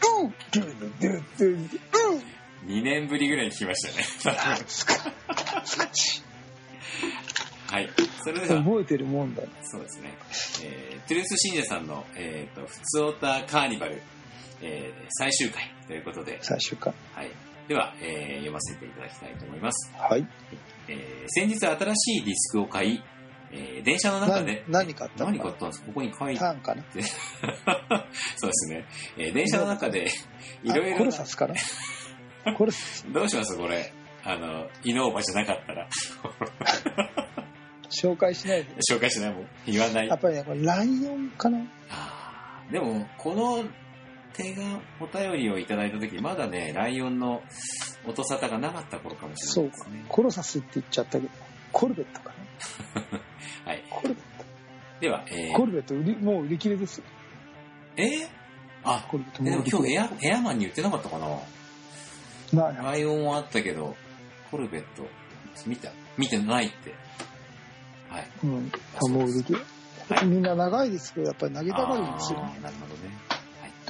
[0.53, 1.59] ででででう
[2.67, 3.89] 2年ぶりぐらいに聞きまし
[4.23, 4.37] たね。
[7.71, 7.89] はい。
[8.23, 9.43] それでは、覚えてるもんだ。
[9.63, 10.13] そうですね。
[10.65, 14.03] えー、トゥルース信者さんの、えっ、と、ふつおたカーニバル、
[14.61, 16.93] えー、最終回ということで、最終回。
[17.15, 17.31] はい。
[17.71, 19.93] では、えー読ませていただきたいと思います。
[19.97, 20.27] はい。
[20.89, 23.01] えー先日新しいディスクを買い、
[23.53, 25.31] えー電車の中で、何何買ったの？
[25.31, 25.87] 何買ったんですか？
[25.87, 26.83] ここに書いてターンかな？
[28.37, 28.85] そうですね。
[29.19, 30.09] えー電車の中で、
[30.65, 31.55] いろいあコろなルサスかな？
[32.59, 33.07] コルサス。
[33.13, 33.57] どうします？
[33.57, 33.93] これ。
[34.25, 35.89] あの、イノーバじゃなかったら。
[37.89, 38.71] 紹介しないで。
[38.93, 39.47] 紹介しないもん。
[39.67, 40.09] 言わない。
[40.09, 41.61] やっぱりね、これライオンかな？
[41.89, 43.65] あーでも、この
[44.43, 47.43] 手が、お便りをいただいた時まだね、ライオンの
[48.07, 50.05] 音沙汰がなかった頃かもしれそうかないですね。。
[50.09, 51.29] コルサスって言っちゃったけど、
[51.73, 52.33] コルベットか
[52.95, 53.03] な
[53.73, 53.85] はい。
[53.91, 54.25] コルベッ
[55.01, 55.57] では、えト。
[55.57, 57.05] コー、ルベット売り、もう売り切れですよ。
[57.97, 58.29] えー？
[58.85, 59.95] あ、コルベットでももう売り切れ。
[59.95, 61.27] 今日エア、エアマンに言ってなかったかな
[62.53, 63.97] ないライオンはあったけど、
[64.51, 65.07] コルベット、
[65.67, 66.95] 見た見てないって。
[68.09, 68.29] はい。
[68.45, 68.73] うん。
[68.97, 69.59] あもう売り切れ。
[70.17, 72.41] はいみんな長いですけど、やっぱり投げたがるんですよ。
[72.43, 73.15] あーなるほどね。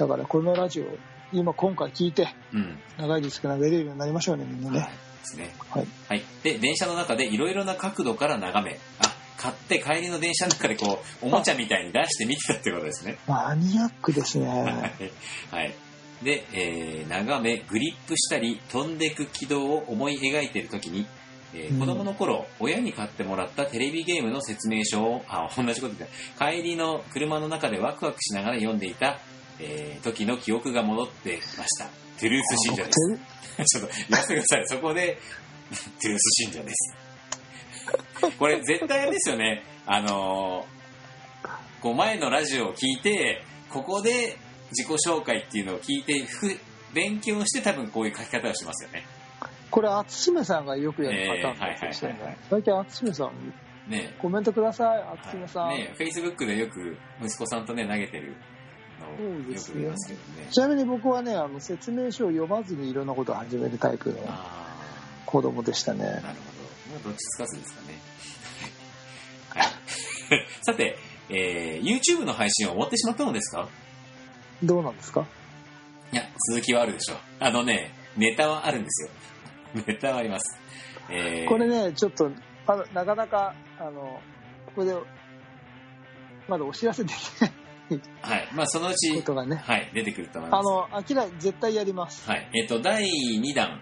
[0.01, 0.97] だからこのラジオ、
[1.31, 2.79] 今今回聞いて、うん。
[2.97, 4.79] 長いですけど投げれるようになりましょうね、みんなはい。
[4.79, 4.89] ね。
[5.21, 5.53] ですね。
[5.69, 5.87] はい。
[6.09, 6.23] はい。
[6.41, 9.03] で、電車の中でいろいろな角度から眺め、あ、
[9.37, 13.19] 買って帰りの電車の中でこう、おもちゃみたいに出して見てたってことですね。
[13.27, 14.47] マニアックですね。
[15.51, 15.75] はい。
[16.23, 21.05] で、えー眺め、グリップしたり、飛んでく軌道を思い描いているときに、
[21.53, 26.07] えーうん子供の頃、親に買ってもらったテレビゲームの説明書を、あ、同じことで、
[26.39, 29.19] 帰りの車の中でワクワクしながら読んでいた、
[29.61, 31.85] えー時の記憶が戻ってました。
[32.19, 33.19] トゥルース信者です。
[33.65, 34.67] ちょっと言わせてください。
[34.67, 35.19] そこで、
[35.69, 36.95] トゥルース信者です。
[38.37, 39.63] これ絶対あれですよね。
[39.85, 40.81] あのー
[41.81, 44.37] こう前のラジオを聞いて、ここで
[44.69, 46.55] 自己紹介っていうのを聞いて、ふ
[46.93, 49.03] 勉強して多分こういう書き方をしますよね。
[49.71, 52.37] これ、厚めさんがよくやるパターンですよね。
[52.49, 53.53] 最近、厚めさん、
[53.89, 55.69] ねコメントください、厚めさん。
[55.69, 58.35] ね Facebook でよく息子さんとね、投げてる
[59.17, 59.95] そうですねね。
[60.51, 64.67] ちなみに僕はね、あの説明書を読まずにいろんなことを始めるタイプのあ
[65.25, 66.07] 子供でしたねあ、。
[66.07, 66.31] なるほど。
[66.93, 67.99] まあ、どっちつかずですかね。
[69.49, 70.47] はい。
[70.63, 70.97] さて、
[71.29, 73.67] えー YouTube の配信を終わってしまったのですか？
[74.63, 75.25] どうなんですか？
[76.11, 77.17] いや、続きはあるでしょう。
[77.39, 79.09] あのね、ネタはあるんですよ。
[79.87, 80.57] ネタはあります。
[81.09, 82.29] えーこれね、ちょっと、
[82.67, 84.21] あのなかなか、あの、
[84.67, 84.93] ここで、
[86.47, 87.51] まだお知らせできない
[88.21, 88.47] はい。
[88.53, 89.55] まあ、そのうち、ことがね。
[89.57, 90.67] はい、出てくると思います。
[90.93, 92.29] あの、明らかに絶対やります。
[92.29, 92.49] はい。
[92.53, 93.81] えっ、と、第2弾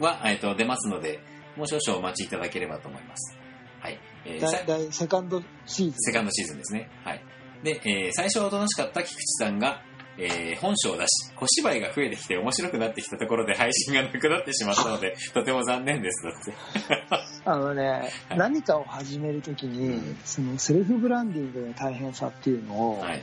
[0.00, 1.20] は、えっ、と、出ますので、
[1.56, 3.36] もう少々お待ちいただければと思います。
[3.80, 3.98] はい。
[4.24, 5.94] えーさ第第セカンドシーズン。
[5.98, 6.90] セカンドシーズンですね。
[7.04, 7.22] はい。
[7.62, 9.82] で、えー最初はおとなしかった菊池さんが、
[10.18, 16.24] えー本性を出し、小芝居が増えてきて面白くなってきたところで配信がなくなってしまったので、 とても残念です。
[16.24, 16.54] だって。
[17.44, 17.88] あのね、
[18.28, 23.22] はい何かを始めるときに、そのセルフブランディングの大変さっていうのを、はい。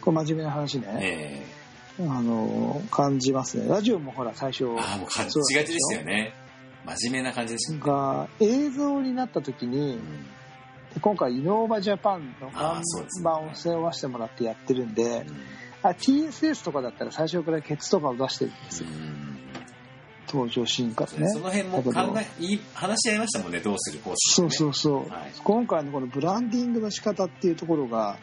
[0.00, 1.42] これ真面目な話ね、え
[2.00, 3.68] あの、感じますね。
[3.68, 6.32] ラジオもほら最初、ー、ああ、もうガッチガチですよね。
[6.84, 7.80] 真面目な感じでしたね。
[7.80, 10.26] が映像になったときに、うん
[11.00, 12.82] 今回イノーバジャパンの看
[13.20, 15.36] 板を背負わせてもらってやってるんで、うん
[15.82, 18.88] あ TSS とかだったら最初からケツとかを出してるんですよ。
[20.28, 21.28] 登場シーンからね。
[21.28, 24.56] その辺も考え、いい話し合いましたもんね、どうする方そう針、ね。
[24.56, 28.16] そうそう、はい今回のこのブランディングの仕方っていうところが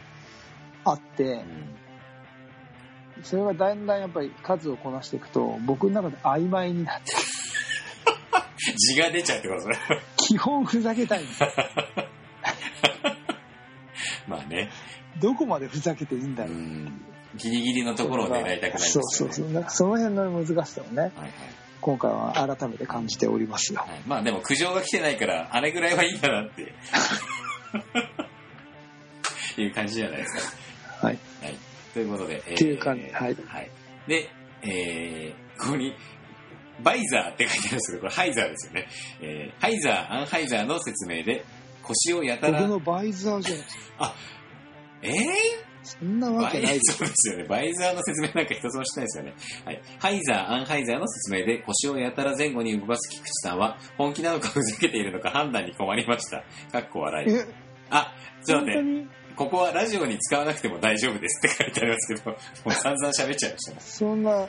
[0.86, 1.76] あってう、ん
[3.24, 7.12] それがだんだんやっぱり数をこなしていくと、僕の中で曖昧になって、
[8.78, 10.00] 字が出ちゃうってことですね。
[10.16, 11.50] 基本ふざけたいんですよ
[14.28, 14.70] まあね。
[15.20, 16.58] どこまでふざけていいんだうろう。
[16.58, 17.02] ん。
[17.36, 19.08] ギリギリのところを狙いたくないですよね。
[19.12, 19.52] そうそうそう。
[19.52, 21.32] なんかその辺の難しさをね、はいはい。
[21.82, 23.80] 今回は改めて感じておりますよ。
[23.80, 26.74] はい、まあでも苦情が来てないから、あれぐらいはいいんだなって。
[29.62, 30.58] いう感じじゃないです
[31.02, 31.08] か。
[31.08, 31.20] はい。
[31.42, 31.58] はい。
[31.94, 32.42] ということで。
[32.48, 33.70] えーっていう感じはいはい。
[34.08, 34.30] で、
[34.64, 35.94] えー、ここに、
[36.82, 38.88] バイザーって書いてあるんですけど、これハイザーですよね。
[39.22, 41.44] えー、ハイザー、アンハイザーの説明で、
[41.84, 44.16] 腰をやたら、僕のバイザーじゃないですか。
[45.02, 45.14] えー、
[46.00, 47.44] そんなわけないですそうですよね。
[47.46, 49.34] バイザーの説明なんか一つもしてないですよね。
[49.66, 49.82] はい。
[50.00, 56.44] ハイザー、アンハイザーの説明で腰をやたら前後に動かす菊池さんは、本気なのかふざけているのか判断に困りました。
[56.72, 57.30] かっこ笑い。
[57.32, 57.46] え、
[57.90, 58.14] あ、
[58.46, 59.20] ちょっと待って。
[59.36, 62.38] ここはラジオに使わなくても大丈夫ですって書いてありますけど、も
[62.68, 63.78] う散々喋っちゃいましたね。
[63.80, 64.48] そんな、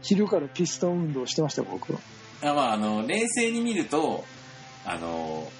[0.00, 1.98] 昼からピストン運動してましたよ僕は？
[2.42, 4.24] あまあ、あの、冷静に見ると、
[4.86, 5.50] あの、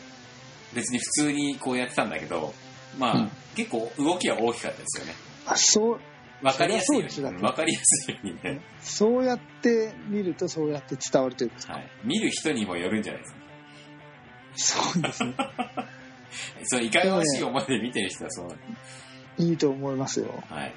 [0.74, 2.54] 別に普通にこうやってたんだけど、
[2.98, 5.14] まあ、うん結構動きは大きかったですよね。
[5.46, 6.00] あそう
[6.42, 7.10] わかりやすいように。
[7.10, 8.60] そりゃそうでしょだってわかりやすいようにね。
[8.80, 11.72] そうやって見るとそうやって伝わるというか？
[11.74, 11.88] はい。
[12.02, 13.28] 見る人にもよるんじゃないで
[14.56, 14.82] すか。
[14.82, 15.34] そうですね
[16.66, 18.58] そう、いかがわしい思いで見てる人はそうなの。
[19.38, 20.74] いいと思いますよ、はい。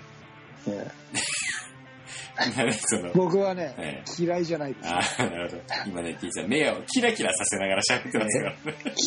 [3.16, 5.64] 僕はね、え嫌いじゃないですああ、なるほど。
[5.88, 8.54] 今ね、T さん、目をキラキラさせながら喋ってますよ。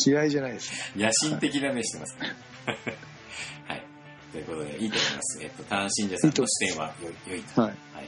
[0.05, 2.27] 嫌いじゃないです 野心的な目してますね。
[3.67, 3.83] はい。
[4.31, 5.39] ということで、いいと思います。
[5.43, 7.61] えっと、単身者さんの視点は良い良いと。
[7.61, 8.05] はいはい。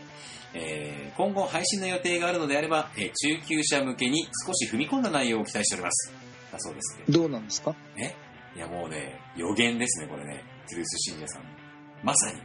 [0.55, 6.11] えー今後配信の予定があるのであれば、えー中級者向けに少し踏み込んだ内容を期待しております。
[6.51, 7.19] だそうですけど。
[7.19, 7.75] どうなんですか？
[7.97, 8.15] え？
[8.55, 10.43] いや、もうね、予言ですね、これね。
[10.69, 11.43] トゥルース信者さん。
[12.03, 12.39] まさに、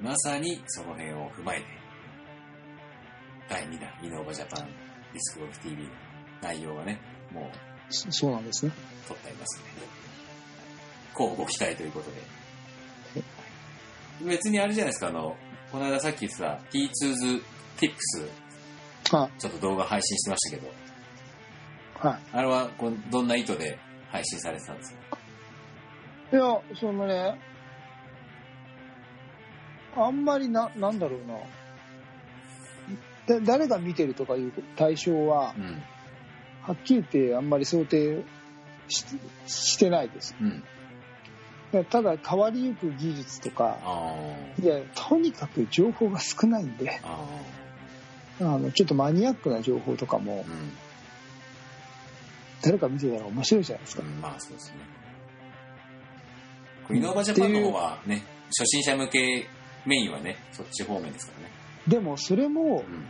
[0.00, 1.64] まさにその辺を踏まえて、
[3.48, 5.90] 第2弾、イノーバジャパンディスクゴルフ TV の
[6.40, 6.98] 内容がね、
[7.32, 8.72] もうそそうなんですね
[9.06, 9.64] 取ってありますね。
[11.14, 12.16] こうご期待ということで。
[14.24, 15.36] 別にあれじゃないですか、あの、
[15.72, 17.42] この間さっき言ってた T2s
[17.78, 18.30] Tips、
[19.16, 19.28] あ。
[19.38, 20.72] ちょっと動画配信してましたけど、
[22.08, 23.78] はあれはこうどんな意図で
[24.10, 25.18] 配信されてたんですか？
[26.32, 27.38] いいやそのね
[29.96, 31.34] あんまりななんだろうな。
[33.26, 35.82] で誰が見てるとかいう対象はうん。
[36.62, 38.22] はっきり言ってあんまり想定
[38.88, 39.04] し
[39.46, 40.36] してないです。
[40.40, 40.64] うん。
[41.90, 44.14] ただ変わりゆく技術とかあ
[44.62, 47.26] いやとにかく情報が少ないんであ。
[48.40, 50.50] のちょっとマニアックな情報とかもあ。
[50.50, 50.72] うん。
[52.62, 54.76] 誰か見てたら面白いじゃないですかうん、まあそうですね。
[56.90, 59.46] イノーバジャパンの方はね、初心者向け
[59.86, 61.52] メインはね、そっち方面ですからね。
[61.88, 63.06] でもそれもうん。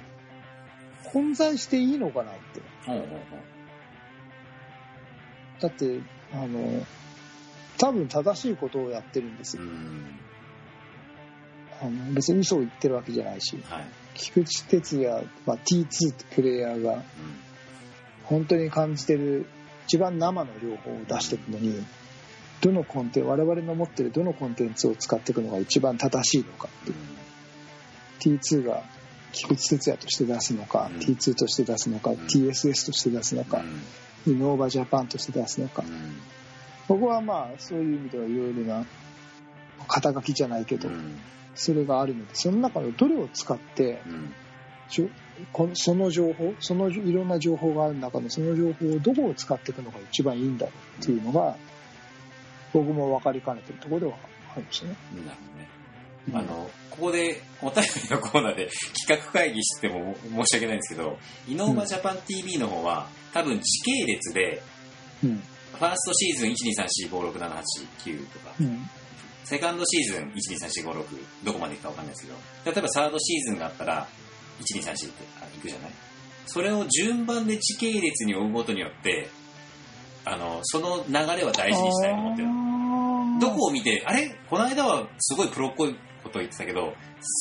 [1.13, 3.21] 混在していいのかなってほうほうほう。
[5.61, 6.01] だって
[6.33, 6.87] あの
[7.83, 9.59] 多分正しいことをやってるんです。
[11.81, 13.61] あの別に嘘を言ってるわけじゃないし。
[13.69, 13.87] はい。
[14.15, 17.03] 菊池哲也、まあ、T2 ってプレイヤーがうん。
[18.25, 19.47] 本当に感じてる
[19.89, 21.85] 一番生の情報を出していくのに
[22.61, 26.93] どのコンテンツ我々の持ってるどのコンテンツを使っていくのが一番正しいのかって
[28.31, 28.85] T2 が
[29.33, 30.99] 菊池哲也として出すのか、うん。
[31.01, 32.15] T2 として出すのか、ん。
[32.15, 33.65] TSS として出すのか、
[34.27, 36.21] イノーバジャパンとして出すのか、うん。
[36.89, 38.85] 僕はまあそういう意味ではいろいろな
[39.89, 41.19] 肩書きじゃないけど、うん。
[41.55, 44.01] それがあるのでその中のどれを使って
[45.75, 51.57] その情報そのいろんな情報がある中のその情報をどこを使っていくのが一番いいんだろうっていうのが
[52.73, 54.15] 僕も分かりかねてるところでは
[54.55, 54.97] ありましたね。
[55.27, 56.49] なるほどね。
[56.49, 58.71] あの、ここでお便りのコーナーで
[59.07, 61.19] 企画会議しても申し訳ないんですけど、
[61.49, 64.63] イノーバジャパン TV の方は多分時系列で、
[65.23, 65.43] うん
[65.73, 66.51] ファーストシーズン
[67.11, 68.89] 123456789とか、うん。
[69.45, 70.33] セカンドシーズン
[70.85, 71.05] 12345
[71.45, 72.39] どこまでいくかわかんないですけど、
[72.73, 74.07] 例えばサードシーズンがあったら
[74.61, 75.91] 1234ってあいくじゃない？
[76.47, 79.29] それを順番で時系列に追うことによって、
[80.25, 82.49] あの、その流れは大事にしたいと思ってる。
[82.49, 83.39] の。
[83.41, 84.37] どこを見て、あれ？
[84.49, 86.95] この間はすごいプロっぽいこと言ってたけど、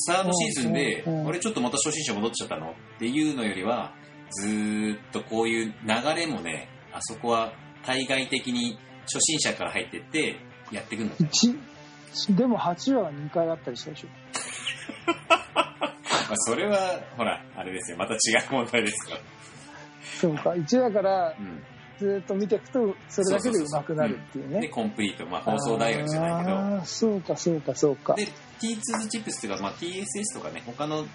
[0.08, 1.40] サードシーズンで、あれ？
[1.40, 2.72] ちょっとまた初心者戻っちゃったの？
[2.72, 3.94] っていうのよりは、
[4.32, 7.54] ずーっとこういう流れもね、あそこは
[7.86, 10.36] 対外的に初心者から入ってって
[10.72, 11.12] やっていくの？
[11.20, 11.56] 一
[12.36, 14.08] でも8話が2回あったりしたでしょ。
[15.08, 16.78] まあそれは、
[17.18, 17.98] ほら、あれですよ。
[17.98, 19.22] また違う問題ですから。
[20.20, 21.64] そうか1話からうん。
[22.00, 24.70] ずっと見ていくとそれだけで上手くなるっていうで、ね。
[24.70, 25.26] コンプリート。
[25.28, 26.58] まあ放送大学じゃないけど。
[26.58, 28.16] あーそうかそうかそうか。
[28.16, 28.28] で、
[28.60, 30.04] T2 チップスっていうか、まあ TSS
[30.34, 31.06] とかね、他の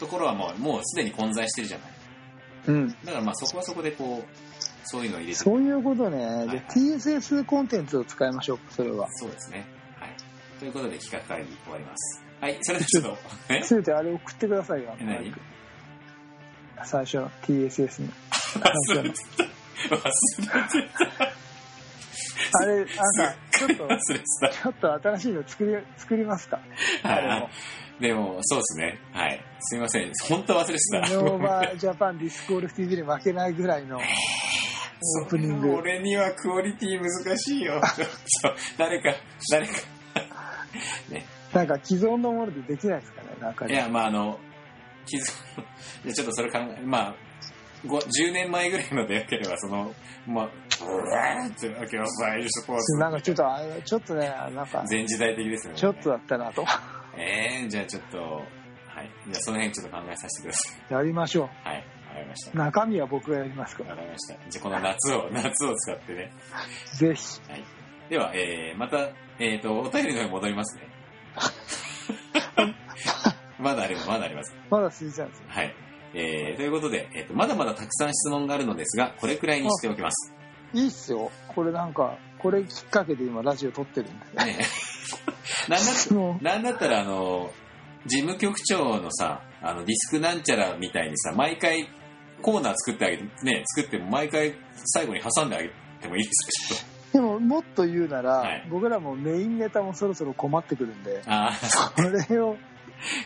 [0.00, 1.90] ところはもう、もうすでに混在してるじゃない。
[2.68, 4.55] うんだからまあそこはそこでこう、
[4.86, 6.18] そういうのを入れてそういうことね。
[6.18, 9.06] いはいで TSS コンテンツを使いましょうそれは。
[9.12, 9.66] そうですね。
[9.98, 10.10] はい。
[10.58, 12.24] ということで企画会議終わります。
[12.40, 13.16] はい、それではちょっと、
[13.48, 13.62] え？
[13.62, 14.94] せめてあれ送ってくださいよ。
[15.00, 15.32] え何？
[16.84, 18.10] 最初の TSS に。
[18.54, 19.16] 忘れて
[19.88, 19.96] た。
[19.96, 21.36] 忘れて
[22.52, 22.94] あれ、なんか、
[23.50, 26.60] ちょっとちょっと新しいの作り、作りますか。
[27.02, 27.08] た。
[27.08, 27.50] はい。
[28.00, 28.98] でも、そうですね。
[29.12, 29.40] はい。
[29.60, 30.12] すいません。
[30.28, 31.14] 本当忘れてた。
[31.14, 34.00] ノーバージャパンディスコール TV に負けないぐらいの
[35.22, 35.76] オープニング。
[35.76, 37.80] 俺にはクオリティ難しいよ。
[37.96, 39.14] ちょっと、誰か、
[39.50, 39.72] 誰か。
[41.52, 43.74] なんか既存のものでできないですかね、なんかね。
[43.74, 44.38] いや、まあ、あの、
[45.06, 47.14] 既存、ちょっとそれ考え、まあ、
[47.86, 49.94] ご10年前ぐらいのでよければ、その、
[50.26, 50.44] まあ、
[50.84, 52.98] うわーって、今日はファイルスポーツ。
[52.98, 53.44] なんかちょっと、
[53.84, 55.78] ちょっとね、なんか、全時代的ですよね。
[55.78, 56.64] ちょっとだったなと。
[57.16, 58.42] ええー、じゃあちょっと、は
[58.96, 59.10] はい。
[59.26, 60.92] じゃあその辺ちょっと考えさせてください。
[60.94, 61.84] やりましょはい。
[62.16, 62.50] わかりました。
[62.52, 62.56] う。
[62.56, 63.90] 中身は僕がやりますから。
[63.90, 64.34] わかりました。
[64.50, 66.32] じゃあこの夏を、 夏を使ってね。
[66.94, 67.40] ぜひ。
[67.50, 67.64] はい。
[68.08, 70.88] では、えー、また、えっ、と、お便りの方に戻りますね。
[73.58, 74.54] まだあります、まだあります。
[74.70, 75.44] まだ続いちゃうんですよ。
[75.48, 75.74] はい。
[76.14, 80.32] えー、ということで、えっ、と、まだまだたくさん質問があるのですが、これくらいにしておきます。
[80.72, 81.30] いいっすよ。
[81.48, 84.44] これなんか、これきっかけで今ラジオ撮ってるんで。
[84.44, 84.58] ね
[85.68, 87.52] なんだ質問なんだったら、あの、
[88.06, 91.88] 事務局長のさ、あの、ディスクなんちゃらみたいにさ、毎回
[92.42, 95.70] コーナー作ってあげて、ね、作っても毎回最後に挟んであげ
[96.00, 101.30] てもいいですよ、ちょっでも、もっと言うなら、はい僕らもメインネタもそろそろ困ってくるんで、と。
[101.30, 101.52] ああ、
[101.94, 102.58] これを考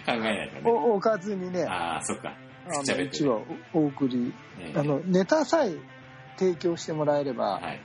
[0.06, 0.62] えないとね。
[0.64, 2.36] おおかずにね、ああ、そっか。
[2.66, 3.40] あの、一話
[3.72, 5.74] お送り、えあの、ネタさえ
[6.36, 7.80] 提供してもらえれば、はい。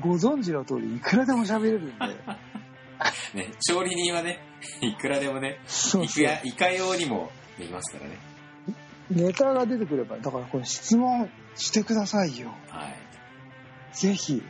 [0.00, 1.92] ご存知の通りいくらでも喋れるんで、
[3.34, 4.38] ね、調理人はね、
[4.80, 8.31] いくらでもね、そういかようにもできますからね。
[9.14, 12.54] ネタが出てくれば、だからこれ質問してくださいよ。
[12.68, 13.96] はい。
[13.96, 14.42] ぜひ、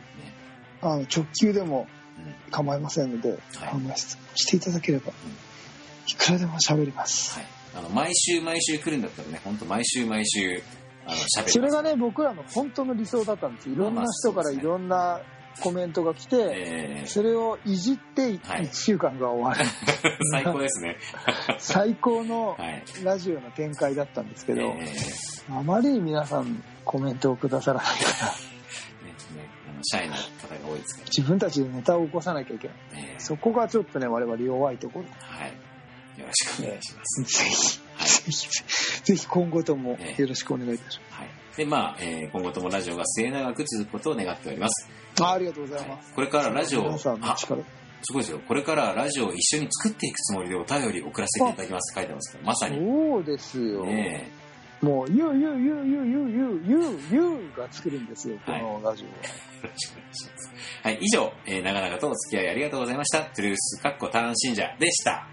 [0.81, 1.87] あの直球でも
[2.17, 2.33] うん。
[2.51, 3.39] 構いませんので、はい
[3.71, 5.11] あの質問していただければ、
[6.07, 7.39] いくらでも喋ります。
[7.39, 7.47] はい。
[7.75, 10.61] あの、毎週毎週来るんだったらね、本当毎週毎週、
[11.05, 11.51] あの、喋ります。
[11.53, 13.75] それがね、僕らの本当の理想だったんですよ。
[13.75, 15.21] いろんな人からいろんな
[15.61, 18.27] コメントが来て、えー、それをいじっては
[18.59, 19.69] い1週間が終わる。
[20.31, 20.97] 最高ですね。
[21.59, 22.83] 最高のはい。
[23.03, 24.85] ラジオの展開だったんですけど、えー、ね、
[25.49, 28.33] あまりに皆さんコメントをくださらないから、
[29.83, 32.77] シャイな方が多いですか自分たちでネタを起こさなきゃいけない。
[32.93, 33.09] らね。
[33.15, 35.05] えーそこがちょっとね、我々弱いところ。
[35.19, 36.19] はい。
[36.19, 37.23] よろしくお願いします。
[37.23, 41.29] ぜひ、はいぜひ、ぜひ今後ともよろしくお願いいたしはい。
[41.55, 44.89] で、まあ、えー今後ともラジオが末永く続くことを願っております。
[45.21, 46.13] あありがとうございはいます。
[46.13, 46.97] これからラジオ。
[46.97, 48.39] すごいですよ。
[48.47, 52.77] これからラジオを一緒に作っていくつもりでお便り送らせていただきますって書いてますから、まさに。
[52.77, 53.85] そうですよ。
[53.85, 54.31] ね
[54.81, 57.21] もう、ゆうゆうゆうゆうゆうゆうゆうゆ
[57.55, 59.13] うが作るんですよ、こはいのラジオは。
[59.63, 60.51] えよろしくお願いします。
[60.83, 63.23] はい、以上、えー長々とお付き合いありがとうございました。
[63.23, 65.25] トゥルース、かっこターン信者でした。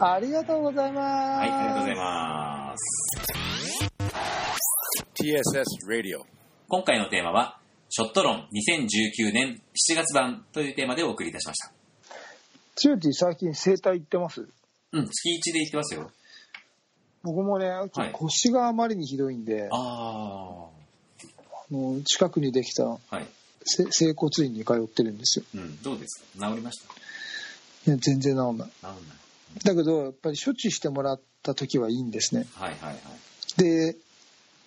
[0.00, 1.46] ありがとうございます。
[1.48, 3.92] い、ありがとうございます。
[5.14, 6.20] TSS Radio.
[6.68, 7.58] 今回のテーマは、
[7.94, 11.70] ショット論2019年7月版というテーマでお送りいたしました。
[12.74, 14.48] つよティ最近整体行ってます？
[14.92, 16.10] うん、月1で言ってますよ。
[17.22, 20.70] 僕もね、い腰があまりにひどいんで、ああ
[21.70, 22.98] の近くにできたあ。
[23.10, 23.26] はい。
[23.62, 25.44] せ整骨院に通ってるんですよ。
[25.54, 26.48] うん、どうですか？
[26.48, 26.80] 治りまし
[27.84, 27.90] た？
[27.90, 28.68] いや全然治んない。
[28.80, 28.96] 治んない。
[29.64, 32.46] だけど、やっぱり処置してもらった時はいいんですね。
[32.54, 32.98] はいはいはい。
[33.58, 33.96] で、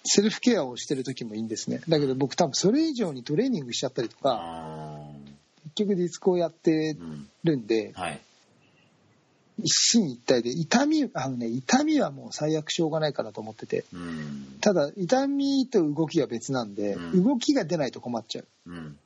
[0.06, 1.82] セルフケアをしてる時もいいんですね。
[1.90, 5.00] だけど僕多分それ以上にトレーニングしちゃったりとか、あ
[5.76, 6.96] 結局ディスクをやって。
[7.44, 8.22] るんで、はい。
[9.58, 14.58] 一進一退で、痛み、あのね、痛みはもう最悪しょうがないかなと思ってて、うん。
[14.60, 18.48] ただ痛みと動きは別なんで、うん動きが出ないと困っちゃう。
[18.68, 18.98] うん。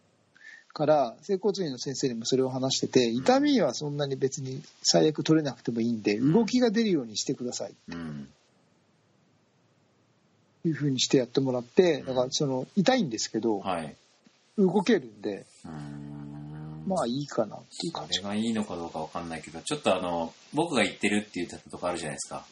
[0.73, 7.73] から、整骨院の先生にもそれを話してて、痛みはそんなに別に最悪取れなくてもいいんで、うん動きが出るようにしてください。
[7.89, 8.27] うん。
[10.65, 13.95] いうふうにしてやってもらって、だからその、痛いんですけど、はい。
[14.57, 16.83] 動けるんで、うーん。
[16.87, 18.29] まあいいかなっていう感じそれ。
[18.29, 22.45] がいいのかどうかわかんないけど、ちょっとあの、僕が言ってるって言ったとこあるじゃないですか。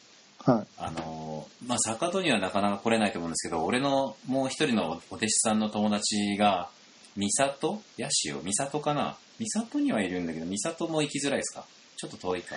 [0.44, 0.66] はい。
[0.78, 6.70] あの、まあ、坂戸にはなかなか来れないと思うんですけど、俺のもう一人のお弟子さんの友達が、
[7.16, 7.28] 三
[7.60, 8.40] 郷八潮？
[8.42, 9.16] 三郷かな？
[9.40, 11.64] 三郷にはいるんだけど、三郷も行きづらいですか？
[11.96, 12.54] ちょっと遠いか。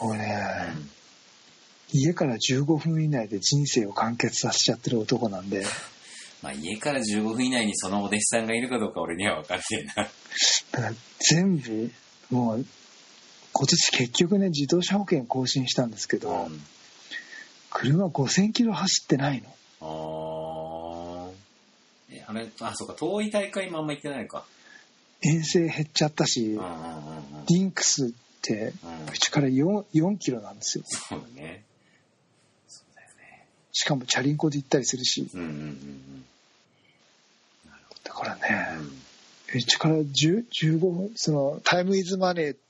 [0.00, 0.36] 俺ね、
[0.76, 0.90] うん。
[1.92, 5.64] 家から15分以内で人生を完結させちゃってる男なんで、
[6.42, 9.94] まあ、家から15分以内にそのお弟子さんがいるかどうか俺には分かんねえな。
[9.94, 11.90] だから全部、
[12.30, 12.66] もう、
[13.52, 16.64] 今年結局ね、自動車保険更新したんですけど、うん
[17.74, 19.48] 車5000キロ走ってないの。
[19.80, 24.44] あーえ、あれ、あ、そうか、遠い大会もあんま行ってないのか。
[25.20, 26.58] 遠征減っちゃったし。
[27.48, 28.10] リンクスっ
[28.42, 28.72] て、
[29.12, 30.84] うちから 4, 4キロなんですよ。
[30.86, 31.64] そうだね。
[33.74, 36.24] しかもチャリンコで行ったりするし、うんうんうん
[38.04, 38.40] だからね、
[39.52, 39.58] うん。
[39.58, 42.60] うちから10 15分、その、タイムイズマネーって、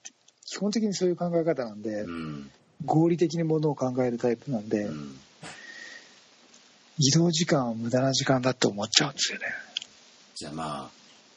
[0.47, 2.51] 基本的にそういう考え方なんで、うん。
[2.85, 5.19] 合理的にものを考えるタイプなんで、うん。
[6.99, 9.47] 移動時間は無駄な時間だって思っちゃうんですよね。
[10.37, 10.91] じゃあまあ、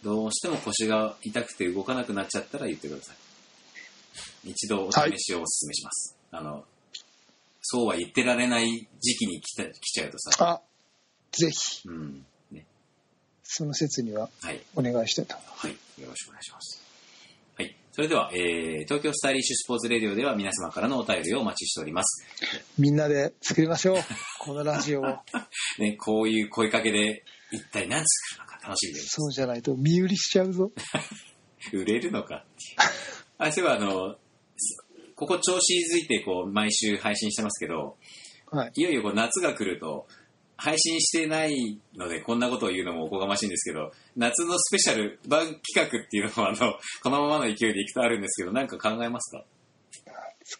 [0.03, 4.51] どうしても腰が痛くて動かなくなっちゃったら言ってください。
[4.51, 6.15] 一度お試しをお勧めします。
[6.31, 6.63] あの、
[7.69, 10.31] そうは言ってられない時期に来た来ちゃうとさ。
[10.39, 10.61] あ、
[11.31, 12.25] ぜひ、うん。
[12.49, 12.65] ね。
[13.43, 14.61] その説にははい。
[14.73, 15.35] お願いしたいと。
[15.35, 15.71] はい。
[16.01, 16.81] よろしくお願いします。
[17.57, 17.75] はい。
[17.91, 22.25] それでは、えー、東京スタイリッシュスポーツレディオでは皆様からのお便りをお待ちしております。
[22.79, 23.97] みんなで作りましょう。
[24.39, 25.03] このラジオを。
[25.77, 29.07] ね、こういう声かけで一体何作るのか楽しみです。
[29.09, 30.71] そうじゃないと身売りしちゃうぞ。
[31.73, 32.77] 売れるのかっていう。
[33.39, 34.17] あ、そういえばあの、
[35.17, 37.97] ここ調子づいてこう毎週配信してますけど、
[38.51, 38.71] はい。
[38.75, 40.07] いよいよこう夏が来ると、
[40.57, 49.43] 配信してないのでこんなことを言うのもおこがましいんですけど、夏のスペシャル番企画っていうのはあの、 このままの勢いでいくとあるんですけど、なんか考えますか？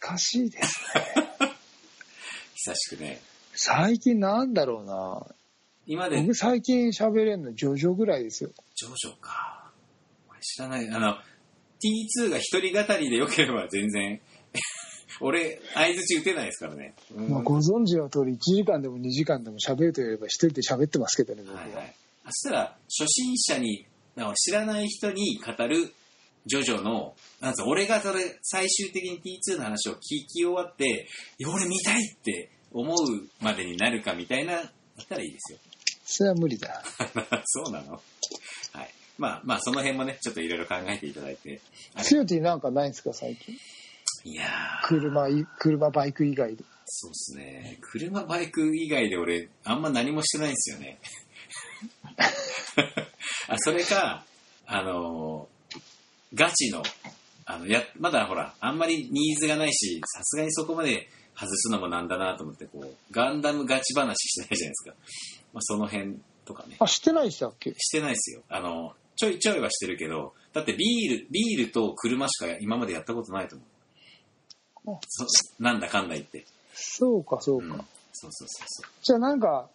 [0.06, 0.80] 難しいです。
[2.54, 3.20] 久しくね。
[3.54, 5.34] 最近なんだろうな。
[5.86, 8.50] 今で、僕最近喋れんのジョジョぐらいですよ。
[8.74, 9.70] ジョジョか。
[10.28, 10.88] 俺知らない。
[10.90, 11.16] あの、
[11.82, 14.20] T2 が一人語りで良ければ全然、
[15.20, 16.94] 俺、相づち打てないですからね。
[17.14, 21.62] うんまあ、ご存知の通り1時間でも2時間でも喋ると言えば一人で喋ってますけどね、僕は。
[21.62, 21.94] はいはい。
[22.26, 23.86] そしたら、初心者に、
[24.36, 25.92] 知らない人に語る
[26.46, 32.96] ジョジョの、なんつ俺がそれ、最終的に T2 の話を聞き終わって、いや俺見たいって思う
[33.40, 34.72] までになるかみたいな、だ
[35.02, 35.58] ったらいいですよ。
[36.04, 36.82] それは無理だ。
[37.46, 38.00] そうなの？
[38.72, 38.90] はい。
[39.18, 41.60] まあまあ、その辺もね、ちょっといろいろ考えていただいて。
[42.02, 43.58] 強ティなんかないんですか、最近？
[44.24, 46.64] いやー、車い、車、バイク以外で。
[46.86, 47.78] そうですね。
[47.80, 50.98] 車、バイク以外で俺、あんま何もしてないんですよね。
[53.48, 54.24] あ、それか、
[54.66, 55.78] あのー
[56.34, 56.82] ガチの、
[57.46, 64.94] あの、や、まだほら、あんまりニーズがないし、さすがにそこまで外すのもなんだなと思って、こう、ガンダムガチ話してないじゃないですか。
[65.54, 66.76] まあ、その辺とかね。
[66.80, 67.72] あ、知ってないでしたっけ？
[67.78, 68.42] してないですよ。
[68.50, 73.68] あの、ちょいちょいはしてるけど、だってビール、ビールと車しか今までやったことないと思う。
[75.58, 76.46] なんだかんだ言って。
[76.74, 77.66] そうか、そうか。
[77.66, 77.82] うん、そう
[78.12, 79.68] そうそうそじゃあなんか、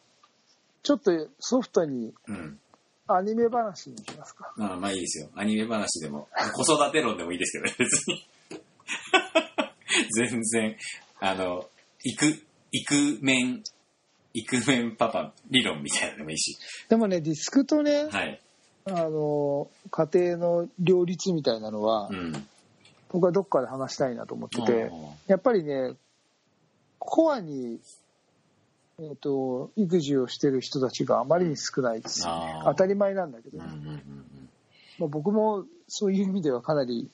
[0.83, 2.13] ちょっとソフトにう。
[2.27, 2.59] うん。
[3.05, 4.53] アニメ話にしますか。
[4.55, 5.29] まあまあいいですよ。
[5.35, 8.25] アニメ話でも、子育て論でもいいですけどね、 別に。
[10.29, 10.77] 全然、
[11.19, 11.69] あの、
[12.03, 12.25] イク、
[12.71, 13.63] イクメン、
[14.33, 16.57] イクメンパパ理論みたいなのでもいいし。
[16.87, 18.39] でもね、ディスクとね、はい。
[18.85, 22.47] あの、家庭の両立みたいなのは、うん。
[23.13, 24.91] 僕はどっかで話したいなと思ってて、
[25.27, 25.93] やっぱりね、
[26.97, 27.79] コアに、
[28.99, 32.23] えっ、と、育児をしてる人たちがあまりに少ないです。
[32.25, 34.49] あー当たり前なんだけど、うんうんうん
[34.97, 37.09] まあ、僕もそういう意味ではかなり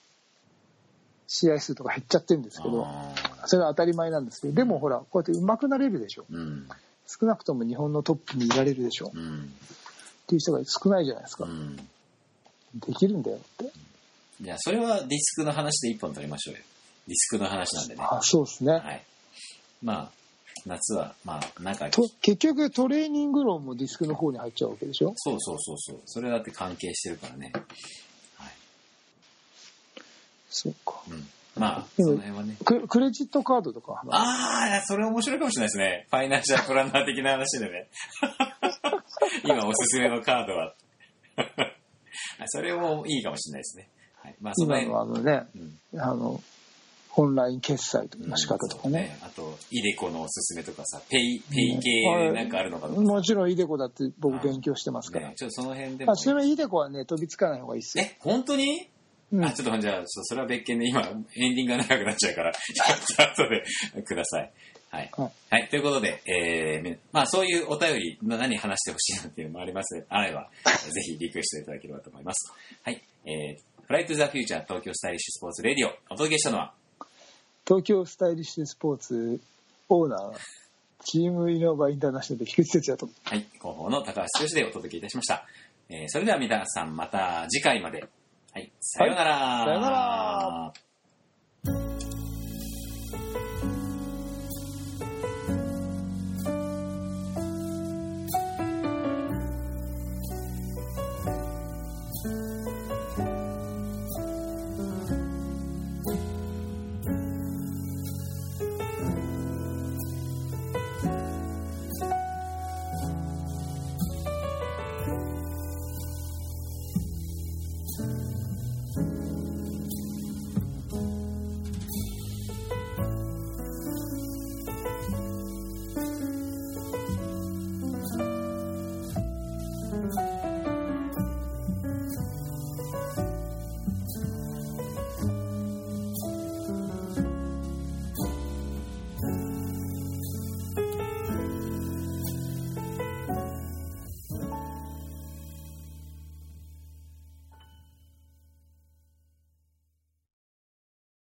[1.27, 3.13] 試合数とか減っちゃってるんですけど、あ
[3.45, 6.25] それは当たり前なんですけど、でもほら、こうやって上手くなれるでしょ。
[6.31, 6.69] ーうん。
[7.07, 9.07] 少なくとも日本のトップにいられるでしょ。
[9.07, 9.51] っうん。
[10.27, 11.45] ていう人が少ないじゃないですか。
[11.45, 11.75] うん。
[12.75, 13.71] できるんだよって。
[14.41, 16.61] じゃあ、それはディスクの話で一本取りましょうよ。
[17.07, 18.03] ディスクの話なんでね。
[18.09, 18.71] あそうですね。
[18.73, 19.03] はい。
[19.83, 20.11] まあ、
[20.65, 25.13] 夏は、まあ、なんか、と結局トレーニング論もディスクの方に入っちゃうわけでしょ？
[25.15, 26.01] そうそうそうそう。
[26.05, 27.51] それだって関係してるからね。
[28.37, 28.51] はい。
[30.49, 31.01] そうか。
[31.09, 31.27] うん。
[31.55, 32.55] まあ、その辺はね。
[32.63, 36.07] ククレジットカードとか話ああ、それ面白いかもしれないですね。
[36.09, 37.87] ファイナンシャル プランナー的な話でね。
[39.43, 40.73] 今おすすめのカードは。
[42.47, 43.89] それもいいかもしれないですね。
[44.23, 44.35] はい。
[44.41, 44.89] まあ、今辺。
[44.89, 45.47] のあのね、
[45.93, 45.99] うん。
[45.99, 46.41] あの、
[47.15, 49.17] オンライン決済の仕方とかね。
[49.23, 52.99] あと、 iDeCo のおすすめとかさ、ペイ、ペイ系なんかあるのかとか？
[52.99, 55.29] さもちろん iDeCo だって僕勉強してますから。
[55.29, 58.05] ね、ちょっとその辺でもあ、ちなみに iDeCo はね、飛びつかない方がいいっすよ。
[58.05, 58.87] え、本当に、
[59.33, 64.51] うんあ、ちょっとじゃあ、それは別件で今、エンディングが長くなっちゃうから、ちょっと後でください。
[64.91, 65.09] はい。
[65.11, 65.69] はいはい。
[65.69, 72.51] ということで、えーみ、まあそういうお便り、まあ何話してほしいなっていうのもありますあれば、ぜひリクエストいただければと思います。
[72.83, 73.01] はい。
[73.25, 73.59] えー、
[73.89, 76.73] フライトゥザフューチャー東京スタイリッシュスポーツレディオ、お届けしたのは、
[77.65, 79.41] 東京スタイリッシュスポーツ
[79.89, 80.33] オーナー、
[81.05, 83.09] チームイノバインターナショナル菊池哲也と。
[83.23, 85.43] はい、広報の高橋剛でお届けいたしました。
[85.89, 88.07] えー、それでは皆さんまた次回まで。
[88.53, 89.63] はい、さようなら。
[89.65, 90.88] さようなら